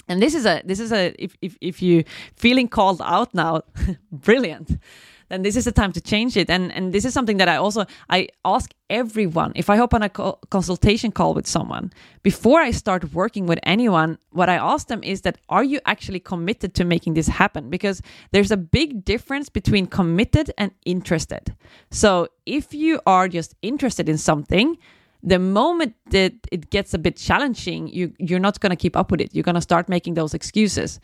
And 0.08 0.20
this 0.20 0.34
is 0.34 0.44
a 0.44 0.62
this 0.64 0.80
is 0.80 0.92
a 0.92 1.14
if 1.18 1.34
if, 1.40 1.56
if 1.60 1.82
you 1.82 2.04
feeling 2.36 2.68
called 2.68 3.00
out 3.02 3.34
now, 3.34 3.62
brilliant 4.12 4.78
then 5.28 5.42
this 5.42 5.56
is 5.56 5.64
the 5.64 5.72
time 5.72 5.92
to 5.92 6.00
change 6.00 6.36
it. 6.36 6.50
And 6.50 6.72
and 6.72 6.92
this 6.92 7.04
is 7.04 7.12
something 7.14 7.38
that 7.38 7.48
I 7.48 7.56
also 7.56 7.86
I 8.10 8.28
ask 8.44 8.72
everyone 8.90 9.52
if 9.54 9.70
I 9.70 9.78
open 9.78 10.02
a 10.02 10.08
co- 10.08 10.38
consultation 10.50 11.12
call 11.12 11.34
with 11.34 11.46
someone 11.46 11.92
before 12.22 12.60
I 12.60 12.70
start 12.72 13.12
working 13.12 13.46
with 13.46 13.58
anyone. 13.62 14.18
What 14.30 14.48
I 14.48 14.56
ask 14.56 14.88
them 14.88 15.02
is 15.02 15.22
that 15.22 15.38
are 15.48 15.64
you 15.64 15.80
actually 15.86 16.20
committed 16.20 16.74
to 16.74 16.84
making 16.84 17.14
this 17.14 17.28
happen? 17.28 17.70
Because 17.70 18.02
there's 18.32 18.50
a 18.50 18.56
big 18.56 19.04
difference 19.04 19.48
between 19.48 19.86
committed 19.86 20.50
and 20.58 20.72
interested. 20.84 21.54
So 21.90 22.28
if 22.46 22.74
you 22.74 23.00
are 23.06 23.28
just 23.28 23.54
interested 23.62 24.08
in 24.08 24.18
something 24.18 24.76
the 25.24 25.38
moment 25.38 25.94
that 26.10 26.34
it 26.52 26.68
gets 26.70 26.92
a 26.92 26.98
bit 26.98 27.16
challenging 27.16 27.88
you 27.88 28.12
you're 28.18 28.38
not 28.38 28.60
going 28.60 28.70
to 28.70 28.76
keep 28.76 28.94
up 28.94 29.10
with 29.10 29.20
it 29.20 29.34
you're 29.34 29.42
going 29.42 29.54
to 29.54 29.60
start 29.60 29.88
making 29.88 30.14
those 30.14 30.34
excuses 30.34 31.00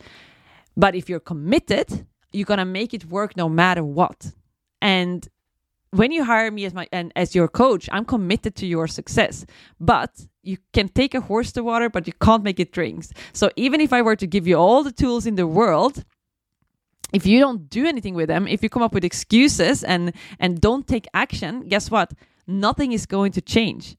but 0.77 0.95
if 0.95 1.09
you're 1.09 1.19
committed 1.19 2.05
you're 2.31 2.45
gonna 2.45 2.65
make 2.65 2.93
it 2.93 3.05
work 3.05 3.35
no 3.37 3.49
matter 3.49 3.83
what. 3.83 4.31
And 4.81 5.27
when 5.91 6.11
you 6.11 6.23
hire 6.23 6.49
me 6.51 6.65
as 6.65 6.73
my 6.73 6.87
and 6.91 7.11
as 7.15 7.35
your 7.35 7.47
coach, 7.47 7.89
I'm 7.91 8.05
committed 8.05 8.55
to 8.55 8.65
your 8.65 8.87
success. 8.87 9.45
But 9.79 10.27
you 10.41 10.57
can 10.73 10.87
take 10.89 11.13
a 11.13 11.21
horse 11.21 11.51
to 11.53 11.63
water, 11.63 11.89
but 11.89 12.07
you 12.07 12.13
can't 12.13 12.43
make 12.43 12.59
it 12.59 12.71
drinks. 12.71 13.11
So 13.33 13.51
even 13.55 13.81
if 13.81 13.93
I 13.93 14.01
were 14.01 14.15
to 14.15 14.27
give 14.27 14.47
you 14.47 14.55
all 14.55 14.83
the 14.83 14.91
tools 14.91 15.25
in 15.25 15.35
the 15.35 15.45
world, 15.45 16.03
if 17.13 17.25
you 17.25 17.39
don't 17.39 17.69
do 17.69 17.85
anything 17.85 18.15
with 18.15 18.29
them, 18.29 18.47
if 18.47 18.63
you 18.63 18.69
come 18.69 18.81
up 18.81 18.93
with 18.93 19.03
excuses 19.03 19.83
and 19.83 20.13
and 20.39 20.59
don't 20.61 20.87
take 20.87 21.07
action, 21.13 21.67
guess 21.67 21.91
what? 21.91 22.13
Nothing 22.47 22.93
is 22.93 23.05
going 23.05 23.33
to 23.33 23.41
change. 23.41 23.97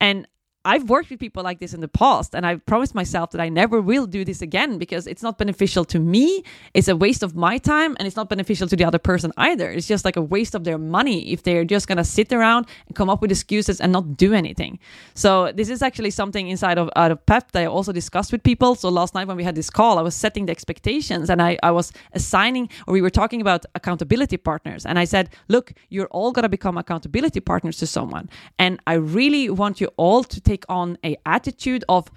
And 0.00 0.28
I've 0.68 0.90
worked 0.90 1.08
with 1.08 1.18
people 1.18 1.42
like 1.42 1.60
this 1.60 1.72
in 1.72 1.80
the 1.80 1.88
past, 1.88 2.34
and 2.34 2.44
I've 2.44 2.64
promised 2.66 2.94
myself 2.94 3.30
that 3.30 3.40
I 3.40 3.48
never 3.48 3.80
will 3.80 4.06
do 4.06 4.22
this 4.22 4.42
again 4.42 4.76
because 4.76 5.06
it's 5.06 5.22
not 5.22 5.38
beneficial 5.38 5.82
to 5.86 5.98
me. 5.98 6.44
It's 6.74 6.88
a 6.88 6.94
waste 6.94 7.22
of 7.22 7.34
my 7.34 7.56
time, 7.56 7.96
and 7.98 8.06
it's 8.06 8.16
not 8.16 8.28
beneficial 8.28 8.68
to 8.68 8.76
the 8.76 8.84
other 8.84 8.98
person 8.98 9.32
either. 9.38 9.70
It's 9.70 9.86
just 9.86 10.04
like 10.04 10.16
a 10.16 10.20
waste 10.20 10.54
of 10.54 10.64
their 10.64 10.76
money 10.76 11.32
if 11.32 11.42
they're 11.42 11.64
just 11.64 11.88
gonna 11.88 12.04
sit 12.04 12.34
around 12.34 12.66
and 12.86 12.94
come 12.94 13.08
up 13.08 13.22
with 13.22 13.30
excuses 13.30 13.80
and 13.80 13.92
not 13.92 14.18
do 14.18 14.34
anything. 14.34 14.78
So 15.14 15.52
this 15.52 15.70
is 15.70 15.80
actually 15.80 16.10
something 16.10 16.48
inside 16.48 16.76
of 16.76 16.90
out 16.96 17.12
of 17.12 17.24
PEP 17.24 17.52
that 17.52 17.62
I 17.62 17.66
also 17.66 17.90
discussed 17.90 18.30
with 18.30 18.42
people. 18.42 18.74
So 18.74 18.90
last 18.90 19.14
night 19.14 19.26
when 19.26 19.38
we 19.38 19.44
had 19.44 19.54
this 19.54 19.70
call, 19.70 19.98
I 19.98 20.02
was 20.02 20.14
setting 20.14 20.44
the 20.44 20.52
expectations, 20.52 21.30
and 21.30 21.40
I 21.40 21.58
I 21.62 21.70
was 21.70 21.92
assigning, 22.12 22.68
or 22.86 22.92
we 22.92 23.00
were 23.00 23.14
talking 23.20 23.40
about 23.40 23.64
accountability 23.74 24.36
partners, 24.36 24.84
and 24.84 24.98
I 24.98 25.06
said, 25.06 25.30
look, 25.48 25.72
you're 25.88 26.10
all 26.18 26.30
gonna 26.30 26.50
become 26.50 26.76
accountability 26.76 27.40
partners 27.40 27.78
to 27.78 27.86
someone, 27.86 28.28
and 28.58 28.72
I 28.86 28.94
really 29.18 29.48
want 29.48 29.80
you 29.80 29.88
all 29.96 30.24
to 30.24 30.40
take 30.42 30.57
take 30.58 30.64
on 30.68 30.98
a 31.04 31.16
attitude 31.24 31.84
of 31.88 32.10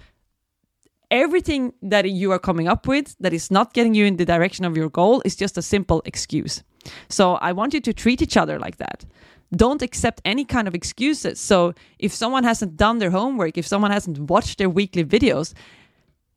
everything 1.10 1.72
that 1.90 2.10
you 2.10 2.32
are 2.32 2.38
coming 2.38 2.68
up 2.68 2.86
with 2.86 3.16
that 3.20 3.32
is 3.32 3.50
not 3.50 3.74
getting 3.74 3.94
you 3.94 4.06
in 4.06 4.16
the 4.16 4.24
direction 4.24 4.64
of 4.64 4.76
your 4.76 4.88
goal 4.90 5.22
is 5.24 5.36
just 5.36 5.58
a 5.58 5.62
simple 5.62 6.02
excuse. 6.04 6.62
So 7.08 7.34
I 7.34 7.52
want 7.52 7.74
you 7.74 7.80
to 7.80 7.92
treat 7.92 8.22
each 8.22 8.36
other 8.36 8.58
like 8.58 8.76
that. 8.78 9.04
Don't 9.54 9.82
accept 9.82 10.22
any 10.24 10.44
kind 10.44 10.66
of 10.66 10.74
excuses. 10.74 11.38
So 11.38 11.74
if 11.98 12.12
someone 12.12 12.44
hasn't 12.44 12.76
done 12.76 12.98
their 12.98 13.10
homework, 13.10 13.58
if 13.58 13.66
someone 13.66 13.90
hasn't 13.90 14.18
watched 14.18 14.58
their 14.58 14.70
weekly 14.70 15.04
videos, 15.04 15.54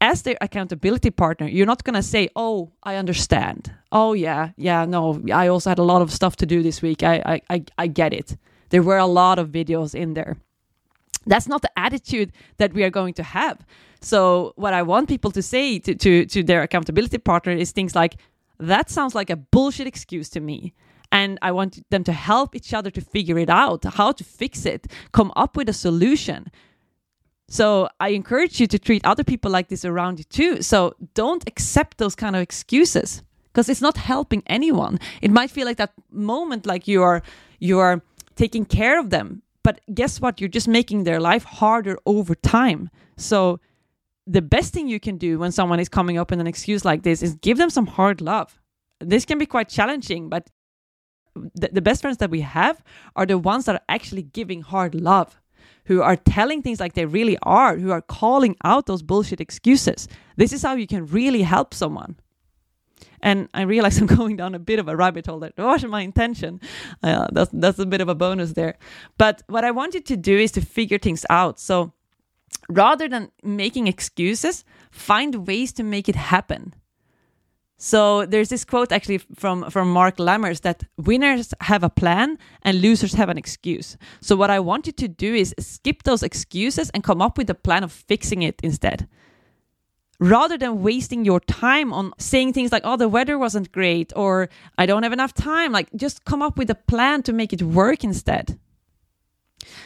as 0.01 0.21
their 0.23 0.37
accountability 0.41 1.09
partner, 1.09 1.47
you're 1.47 1.65
not 1.65 1.85
going 1.85 1.95
to 1.95 2.03
say, 2.03 2.27
Oh, 2.35 2.73
I 2.83 2.97
understand. 2.97 3.73
Oh, 3.91 4.13
yeah, 4.13 4.51
yeah, 4.57 4.85
no, 4.85 5.23
I 5.33 5.47
also 5.47 5.69
had 5.69 5.79
a 5.79 5.83
lot 5.83 6.01
of 6.01 6.11
stuff 6.11 6.35
to 6.37 6.45
do 6.45 6.61
this 6.61 6.81
week. 6.81 7.01
I, 7.01 7.15
I, 7.25 7.41
I, 7.49 7.63
I 7.77 7.87
get 7.87 8.13
it. 8.13 8.37
There 8.69 8.83
were 8.83 8.97
a 8.97 9.05
lot 9.05 9.39
of 9.39 9.49
videos 9.49 9.95
in 9.95 10.13
there. 10.13 10.35
That's 11.25 11.47
not 11.47 11.61
the 11.61 11.71
attitude 11.77 12.31
that 12.57 12.73
we 12.73 12.83
are 12.83 12.89
going 12.89 13.13
to 13.15 13.23
have. 13.23 13.65
So 14.01 14.53
what 14.55 14.73
I 14.73 14.83
want 14.83 15.09
people 15.09 15.31
to 15.31 15.41
say 15.41 15.79
to, 15.79 15.95
to, 15.95 16.25
to 16.25 16.43
their 16.43 16.61
accountability 16.61 17.17
partner 17.17 17.53
is 17.53 17.71
things 17.71 17.95
like, 17.95 18.17
that 18.59 18.89
sounds 18.89 19.15
like 19.15 19.29
a 19.29 19.35
bullshit 19.35 19.87
excuse 19.87 20.29
to 20.29 20.39
me. 20.39 20.73
And 21.11 21.39
I 21.41 21.51
want 21.51 21.89
them 21.89 22.03
to 22.03 22.11
help 22.11 22.55
each 22.55 22.73
other 22.73 22.91
to 22.91 23.01
figure 23.01 23.37
it 23.37 23.49
out, 23.49 23.83
how 23.83 24.11
to 24.11 24.23
fix 24.23 24.65
it, 24.65 24.87
come 25.11 25.31
up 25.35 25.55
with 25.55 25.69
a 25.69 25.73
solution. 25.73 26.51
So 27.47 27.89
I 27.99 28.09
encourage 28.09 28.59
you 28.59 28.67
to 28.67 28.79
treat 28.79 29.05
other 29.05 29.23
people 29.23 29.51
like 29.51 29.69
this 29.69 29.85
around 29.85 30.19
you 30.19 30.25
too. 30.25 30.61
So 30.61 30.95
don't 31.13 31.43
accept 31.47 31.97
those 31.97 32.15
kind 32.15 32.35
of 32.35 32.41
excuses 32.41 33.23
because 33.45 33.69
it's 33.69 33.81
not 33.81 33.97
helping 33.97 34.43
anyone. 34.47 34.99
It 35.21 35.31
might 35.31 35.51
feel 35.51 35.65
like 35.65 35.77
that 35.77 35.93
moment 36.11 36.65
like 36.65 36.87
you 36.87 37.03
are 37.03 37.21
you 37.59 37.79
are 37.79 38.01
taking 38.35 38.65
care 38.65 38.99
of 38.99 39.09
them, 39.11 39.41
but 39.65 39.81
guess 39.95 40.21
what? 40.21 40.39
You're 40.39 40.47
just 40.47 40.67
making 40.67 41.05
their 41.05 41.19
life 41.19 41.43
harder 41.43 41.97
over 42.05 42.35
time. 42.35 42.91
So 43.17 43.59
the 44.27 44.43
best 44.43 44.73
thing 44.73 44.87
you 44.87 44.99
can 44.99 45.17
do 45.17 45.39
when 45.39 45.51
someone 45.51 45.79
is 45.79 45.89
coming 45.89 46.19
up 46.19 46.29
with 46.29 46.39
an 46.39 46.45
excuse 46.45 46.85
like 46.85 47.01
this 47.01 47.23
is 47.23 47.33
give 47.47 47.57
them 47.57 47.71
some 47.71 47.87
hard 47.87 48.21
love. 48.21 48.59
This 48.99 49.25
can 49.25 49.39
be 49.39 49.47
quite 49.47 49.67
challenging, 49.67 50.29
but 50.29 50.51
the, 51.55 51.69
the 51.73 51.81
best 51.81 52.01
friends 52.01 52.17
that 52.17 52.29
we 52.29 52.41
have 52.41 52.83
are 53.15 53.25
the 53.25 53.39
ones 53.39 53.65
that 53.65 53.75
are 53.75 53.85
actually 53.89 54.21
giving 54.21 54.61
hard 54.61 54.93
love, 54.93 55.41
who 55.85 56.03
are 56.03 56.15
telling 56.15 56.61
things 56.61 56.79
like 56.79 56.93
they 56.93 57.07
really 57.07 57.37
are, 57.41 57.75
who 57.75 57.89
are 57.89 58.01
calling 58.01 58.55
out 58.63 58.85
those 58.85 59.01
bullshit 59.01 59.41
excuses. 59.41 60.07
This 60.37 60.53
is 60.53 60.61
how 60.61 60.75
you 60.75 60.85
can 60.85 61.07
really 61.07 61.41
help 61.41 61.73
someone. 61.73 62.17
And 63.21 63.49
I 63.53 63.61
realize 63.63 63.97
I'm 64.01 64.07
going 64.07 64.35
down 64.35 64.55
a 64.55 64.59
bit 64.59 64.79
of 64.79 64.87
a 64.87 64.95
rabbit 64.95 65.25
hole. 65.25 65.39
That 65.39 65.57
wasn't 65.57 65.91
my 65.91 66.01
intention. 66.01 66.61
Uh, 67.03 67.27
that's, 67.31 67.51
that's 67.53 67.79
a 67.79 67.85
bit 67.85 68.01
of 68.01 68.09
a 68.09 68.15
bonus 68.15 68.53
there. 68.53 68.77
But 69.17 69.43
what 69.47 69.63
I 69.63 69.71
want 69.71 69.93
you 69.93 70.01
to 70.01 70.17
do 70.17 70.37
is 70.37 70.51
to 70.53 70.61
figure 70.61 70.97
things 70.97 71.25
out. 71.29 71.59
So 71.59 71.93
rather 72.69 73.07
than 73.07 73.31
making 73.43 73.87
excuses, 73.87 74.63
find 74.91 75.47
ways 75.47 75.73
to 75.73 75.83
make 75.83 76.09
it 76.09 76.15
happen. 76.15 76.73
So 77.77 78.25
there's 78.25 78.49
this 78.49 78.63
quote 78.63 78.91
actually 78.91 79.17
from 79.17 79.69
from 79.69 79.91
Mark 79.91 80.17
Lammers 80.17 80.61
that 80.61 80.83
winners 80.97 81.53
have 81.59 81.83
a 81.83 81.89
plan 81.89 82.37
and 82.61 82.81
losers 82.81 83.13
have 83.13 83.29
an 83.29 83.37
excuse. 83.37 83.97
So 84.21 84.35
what 84.35 84.49
I 84.49 84.59
want 84.59 84.87
you 84.87 84.93
to 84.93 85.07
do 85.09 85.33
is 85.33 85.53
skip 85.59 86.03
those 86.03 86.23
excuses 86.23 86.89
and 86.91 87.03
come 87.03 87.21
up 87.21 87.37
with 87.37 87.49
a 87.49 87.53
plan 87.53 87.83
of 87.83 87.91
fixing 87.91 88.43
it 88.43 88.61
instead. 88.63 89.07
Rather 90.19 90.57
than 90.57 90.81
wasting 90.81 91.25
your 91.25 91.41
time 91.41 91.91
on 91.91 92.13
saying 92.17 92.53
things 92.53 92.71
like, 92.71 92.83
oh, 92.85 92.95
the 92.95 93.09
weather 93.09 93.37
wasn't 93.37 93.71
great, 93.71 94.13
or 94.15 94.49
I 94.77 94.85
don't 94.85 95.03
have 95.03 95.13
enough 95.13 95.33
time, 95.33 95.71
like 95.71 95.89
just 95.95 96.23
come 96.25 96.41
up 96.41 96.57
with 96.57 96.69
a 96.69 96.75
plan 96.75 97.23
to 97.23 97.33
make 97.33 97.51
it 97.51 97.61
work 97.61 98.03
instead. 98.03 98.57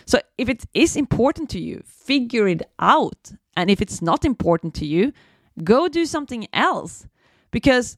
So 0.05 0.19
if 0.37 0.49
it 0.49 0.65
is 0.73 0.95
important 0.95 1.49
to 1.51 1.59
you, 1.59 1.81
figure 1.85 2.47
it 2.47 2.61
out. 2.79 3.33
And 3.55 3.69
if 3.69 3.81
it's 3.81 4.01
not 4.01 4.25
important 4.25 4.73
to 4.75 4.85
you, 4.85 5.13
go 5.63 5.87
do 5.87 6.05
something 6.05 6.47
else. 6.53 7.07
Because 7.51 7.97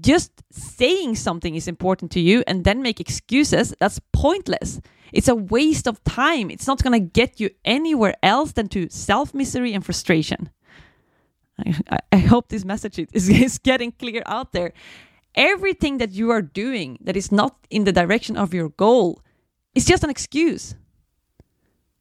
just 0.00 0.30
saying 0.52 1.16
something 1.16 1.56
is 1.56 1.66
important 1.66 2.12
to 2.12 2.20
you 2.20 2.44
and 2.46 2.64
then 2.64 2.82
make 2.82 3.00
excuses, 3.00 3.74
that's 3.80 4.00
pointless. 4.12 4.80
It's 5.12 5.28
a 5.28 5.34
waste 5.34 5.88
of 5.88 6.02
time. 6.04 6.50
It's 6.50 6.66
not 6.66 6.82
going 6.82 6.92
to 6.92 7.10
get 7.20 7.40
you 7.40 7.50
anywhere 7.64 8.14
else 8.22 8.52
than 8.52 8.68
to 8.68 8.88
self 8.90 9.34
misery 9.34 9.74
and 9.74 9.84
frustration. 9.84 10.50
I, 11.90 11.98
I, 12.12 12.16
hope 12.18 12.48
this 12.48 12.64
message 12.64 12.98
is, 13.12 13.28
is 13.28 13.58
getting 13.58 13.92
clear 13.92 14.22
out 14.26 14.52
there. 14.52 14.72
Everything 15.34 15.98
that 15.98 16.10
you 16.12 16.30
are 16.30 16.42
doing 16.42 16.98
that 17.02 17.16
is 17.16 17.30
not 17.30 17.56
in 17.70 17.84
the 17.84 17.92
direction 17.92 18.36
of 18.36 18.52
your 18.52 18.70
goal 18.70 19.20
is 19.74 19.84
just 19.84 20.02
an 20.02 20.10
excuse. 20.10 20.74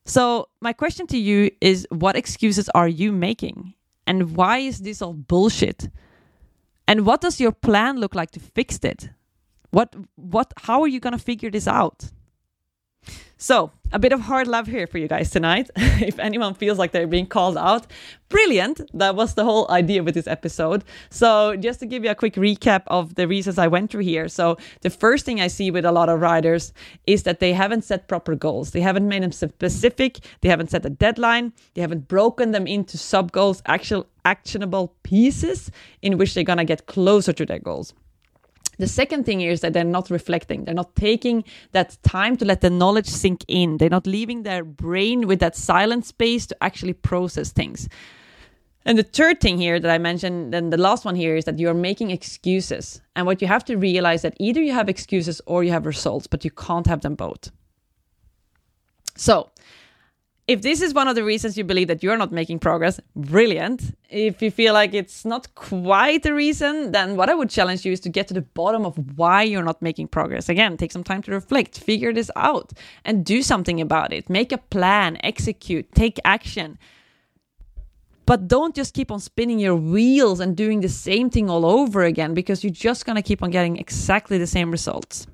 So, 0.06 0.50
my 0.60 0.74
question 0.74 1.06
to 1.08 1.18
you 1.18 1.52
is 1.62 1.86
what 1.92 2.16
excuses 2.16 2.68
are 2.70 2.88
you 2.88 3.12
making? 3.12 3.76
And 4.08 4.36
why 4.36 4.58
is 4.58 4.80
this 4.80 5.04
all 5.04 5.14
bullshit? 5.14 5.90
And 6.88 7.06
what 7.06 7.22
does 7.22 7.40
your 7.40 7.52
plan 7.52 8.00
look 8.00 8.16
like 8.16 8.32
to 8.32 8.40
fix 8.40 8.80
it? 8.80 9.10
What 9.70 9.96
what 10.16 10.52
how 10.58 10.82
are 10.82 10.88
you 10.88 11.00
going 11.00 11.14
to 11.14 11.24
figure 11.24 11.52
this 11.52 11.68
out? 11.68 12.10
So, 13.42 13.72
a 13.94 14.00
bit 14.00 14.12
of 14.12 14.20
hard 14.20 14.50
love 14.50 14.68
here 14.68 14.86
for 14.86 14.98
you 14.98 15.08
guys 15.08 15.30
tonight. 15.30 15.70
if 15.78 16.20
anyone 16.20 16.54
feels 16.54 16.78
like 16.78 16.92
they're 16.92 17.08
being 17.08 17.26
called 17.26 17.58
out, 17.58 17.88
brilliant. 18.28 18.82
That 18.94 19.16
was 19.16 19.36
the 19.36 19.46
whole 19.46 19.66
idea 19.72 20.04
with 20.04 20.14
this 20.14 20.28
episode. 20.28 20.84
So, 21.10 21.56
just 21.56 21.80
to 21.80 21.86
give 21.86 22.04
you 22.04 22.12
a 22.12 22.16
quick 22.16 22.34
recap 22.34 22.84
of 22.88 23.16
the 23.16 23.30
reasons 23.30 23.58
I 23.58 23.68
went 23.68 23.92
through 23.92 24.04
here. 24.04 24.28
So, 24.28 24.58
the 24.82 24.90
first 24.90 25.26
thing 25.26 25.40
I 25.40 25.48
see 25.48 25.72
with 25.72 25.86
a 25.86 25.92
lot 25.94 26.10
of 26.10 26.20
riders 26.20 26.74
is 27.08 27.24
that 27.24 27.40
they 27.40 27.54
haven't 27.54 27.86
set 27.86 28.10
proper 28.10 28.36
goals. 28.36 28.72
They 28.72 28.82
haven't 28.82 29.08
made 29.08 29.24
them 29.24 29.32
specific, 29.32 30.20
they 30.42 30.50
haven't 30.50 30.72
set 30.72 30.86
a 30.86 30.90
deadline, 30.90 31.54
they 31.76 31.82
haven't 31.82 32.10
broken 32.10 32.52
them 32.52 32.68
into 32.68 32.98
sub 32.98 33.32
goals, 33.32 33.62
actual 33.66 34.06
actionable 34.26 34.94
pieces 35.04 35.72
in 36.02 36.18
which 36.18 36.34
they're 36.34 36.44
going 36.44 36.58
to 36.58 36.66
get 36.66 36.88
closer 36.88 37.32
to 37.32 37.46
their 37.46 37.60
goals. 37.60 37.94
The 38.80 38.88
second 38.88 39.26
thing 39.26 39.42
is 39.42 39.60
that 39.60 39.74
they're 39.74 39.84
not 39.84 40.10
reflecting. 40.10 40.64
They're 40.64 40.74
not 40.74 40.96
taking 40.96 41.44
that 41.74 41.98
time 42.04 42.38
to 42.38 42.46
let 42.46 42.62
the 42.62 42.70
knowledge 42.70 43.08
sink 43.08 43.44
in. 43.50 43.78
They're 43.78 43.90
not 43.90 44.08
leaving 44.08 44.44
their 44.44 44.64
brain 44.64 45.28
with 45.28 45.40
that 45.42 45.58
silent 45.58 46.06
space 46.06 46.48
to 46.48 46.64
actually 46.64 46.94
process 46.94 47.52
things. 47.52 47.90
And 48.86 48.98
the 48.98 49.04
third 49.04 49.42
thing 49.42 49.58
here 49.58 49.82
that 49.82 49.92
I 49.92 49.98
mentioned, 49.98 50.56
and 50.56 50.72
the 50.72 50.78
last 50.78 51.04
one 51.04 51.16
here 51.16 51.36
is 51.36 51.44
that 51.44 51.60
you're 51.60 51.74
making 51.74 52.12
excuses. 52.12 53.02
And 53.18 53.26
what 53.26 53.42
you 53.42 53.48
have 53.50 53.66
to 53.66 53.76
realize 53.76 54.22
that 54.22 54.38
either 54.40 54.62
you 54.62 54.72
have 54.72 54.88
excuses 54.88 55.42
or 55.46 55.66
you 55.66 55.72
have 55.72 55.86
results, 55.86 56.26
but 56.26 56.46
you 56.46 56.52
can't 56.52 56.88
have 56.88 57.02
them 57.02 57.16
both. 57.16 57.52
So, 59.18 59.52
if 60.50 60.64
this 60.64 60.82
is 60.82 60.96
one 60.96 61.08
of 61.08 61.14
the 61.14 61.24
reasons 61.24 61.60
you 61.60 61.64
believe 61.64 61.90
that 61.90 62.02
you're 62.02 62.18
not 62.18 62.32
making 62.32 62.58
progress, 62.58 63.00
brilliant. 63.16 63.96
If 64.10 64.42
you 64.42 64.50
feel 64.50 64.74
like 64.74 64.96
it's 64.96 65.24
not 65.24 65.54
quite 65.54 66.24
the 66.24 66.34
reason, 66.34 66.92
then 66.92 67.16
what 67.16 67.30
I 67.30 67.36
would 67.36 67.52
challenge 67.52 67.86
you 67.86 67.92
is 67.92 68.00
to 68.00 68.10
get 68.10 68.28
to 68.30 68.34
the 68.34 68.42
bottom 68.42 68.84
of 68.84 68.96
why 69.16 69.44
you're 69.44 69.64
not 69.64 69.80
making 69.80 70.08
progress. 70.08 70.50
Again, 70.50 70.76
take 70.76 70.92
some 70.92 71.04
time 71.04 71.22
to 71.22 71.32
reflect, 71.32 71.78
figure 71.78 72.12
this 72.12 72.32
out, 72.36 72.74
and 73.06 73.24
do 73.24 73.44
something 73.44 73.80
about 73.80 74.12
it. 74.12 74.28
Make 74.28 74.52
a 74.52 74.58
plan, 74.58 75.20
execute, 75.24 75.92
take 75.94 76.18
action. 76.26 76.80
But 78.26 78.48
don't 78.48 78.74
just 78.74 78.96
keep 78.96 79.12
on 79.12 79.20
spinning 79.20 79.60
your 79.60 79.76
wheels 79.76 80.40
and 80.40 80.58
doing 80.58 80.82
the 80.82 80.90
same 80.90 81.30
thing 81.30 81.48
all 81.48 81.64
over 81.64 82.02
again 82.02 82.34
because 82.34 82.64
you're 82.64 82.74
just 82.74 83.06
going 83.06 83.18
to 83.18 83.22
keep 83.22 83.44
on 83.44 83.52
getting 83.52 83.78
exactly 83.78 84.40
the 84.40 84.48
same 84.48 84.72
results. 84.72 85.28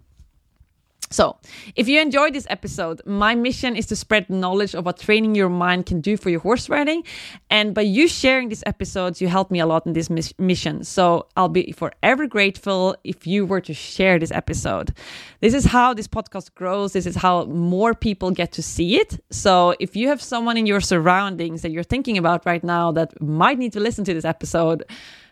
So, 1.12 1.38
if 1.76 1.88
you 1.88 2.02
enjoyed 2.02 2.34
this 2.34 2.48
episode, 2.50 3.02
my 3.06 3.36
mission 3.36 3.76
is 3.76 3.86
to 3.88 3.96
spread 3.96 4.28
knowledge 4.30 4.74
of 4.74 4.86
what 4.86 4.98
training 4.98 5.36
your 5.36 5.50
mind 5.50 5.86
can 5.86 6.02
do 6.02 6.18
for 6.18 6.32
your 6.32 6.40
horse 6.40 6.68
riding. 6.68 7.04
And 7.50 7.76
by 7.76 7.82
you 7.82 8.08
sharing 8.08 8.50
these 8.50 8.64
episodes, 8.66 9.22
you 9.22 9.28
help 9.28 9.52
me 9.52 9.60
a 9.60 9.68
lot 9.68 9.86
in 9.86 9.94
this 9.94 10.10
mission. 10.40 10.84
So, 10.84 11.28
I'll 11.38 11.48
be 11.50 11.72
forever 11.74 12.26
grateful 12.26 12.96
if 13.04 13.28
you 13.28 13.46
were 13.46 13.62
to 13.62 13.74
share 13.74 14.18
this 14.18 14.32
episode. 14.32 14.94
This 15.42 15.54
is 15.54 15.66
how 15.66 15.94
this 15.94 16.08
podcast 16.08 16.56
grows. 16.56 16.94
This 16.94 17.06
is 17.06 17.16
how 17.16 17.46
more 17.46 17.94
people 17.94 18.32
get 18.32 18.52
to 18.54 18.64
see 18.64 19.00
it. 19.00 19.24
So, 19.30 19.76
if 19.80 19.96
you 19.96 20.08
have 20.08 20.22
someone 20.22 20.58
in 20.58 20.66
your 20.66 20.82
surroundings 20.82 21.62
that 21.62 21.70
you're 21.70 21.84
thinking 21.84 22.18
about 22.18 22.46
right 22.48 22.64
now 22.64 22.92
that 22.94 23.22
might 23.22 23.60
need 23.60 23.74
to 23.74 23.80
listen 23.80 24.06
to 24.06 24.14
this 24.14 24.26
episode, 24.26 24.84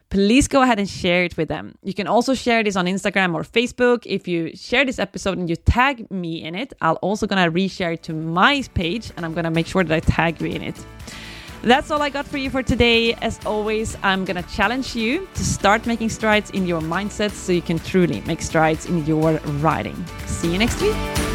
please 0.10 0.48
go 0.48 0.62
ahead 0.62 0.80
and 0.80 0.88
share 0.88 1.24
it 1.24 1.36
with 1.38 1.48
them. 1.48 1.76
You 1.84 1.94
can 1.94 2.08
also 2.08 2.34
share 2.34 2.64
this 2.64 2.76
on 2.76 2.86
Instagram 2.86 3.34
or 3.34 3.44
Facebook. 3.44 4.06
If 4.06 4.28
you 4.28 4.56
share 4.56 4.86
this 4.86 5.00
episode 5.00 5.38
and 5.38 5.50
you 5.50 5.56
tag 5.56 6.10
me 6.12 6.44
in 6.44 6.56
it, 6.56 6.74
I'll 6.82 6.96
also 6.96 7.28
gonna 7.28 7.52
reshare 7.52 7.94
it 7.94 8.04
to 8.04 8.14
my 8.14 8.64
page 8.74 9.12
and 9.16 9.26
I'm 9.26 9.34
gonna 9.34 9.52
make 9.52 9.68
sure 9.68 9.84
that 9.84 9.96
I 9.96 10.00
tag 10.00 10.42
you 10.42 10.48
in 10.48 10.62
it. 10.62 10.76
That's 11.64 11.92
all 11.92 12.02
I 12.02 12.10
got 12.10 12.28
for 12.28 12.38
you 12.38 12.50
for 12.50 12.62
today. 12.62 13.14
As 13.16 13.40
always, 13.46 13.98
I'm 14.04 14.26
gonna 14.26 14.44
challenge 14.44 14.96
you 14.96 15.28
to 15.34 15.44
start 15.44 15.86
making 15.86 16.10
strides 16.10 16.50
in 16.52 16.68
your 16.68 16.82
mindset 16.82 17.32
so 17.32 17.54
you 17.54 17.62
can 17.62 17.80
truly 17.80 18.22
make 18.22 18.42
strides 18.42 18.86
in 18.86 19.06
your 19.06 19.40
writing. 19.62 19.96
See 20.26 20.52
you 20.52 20.58
next 20.58 20.82
week. 20.82 21.33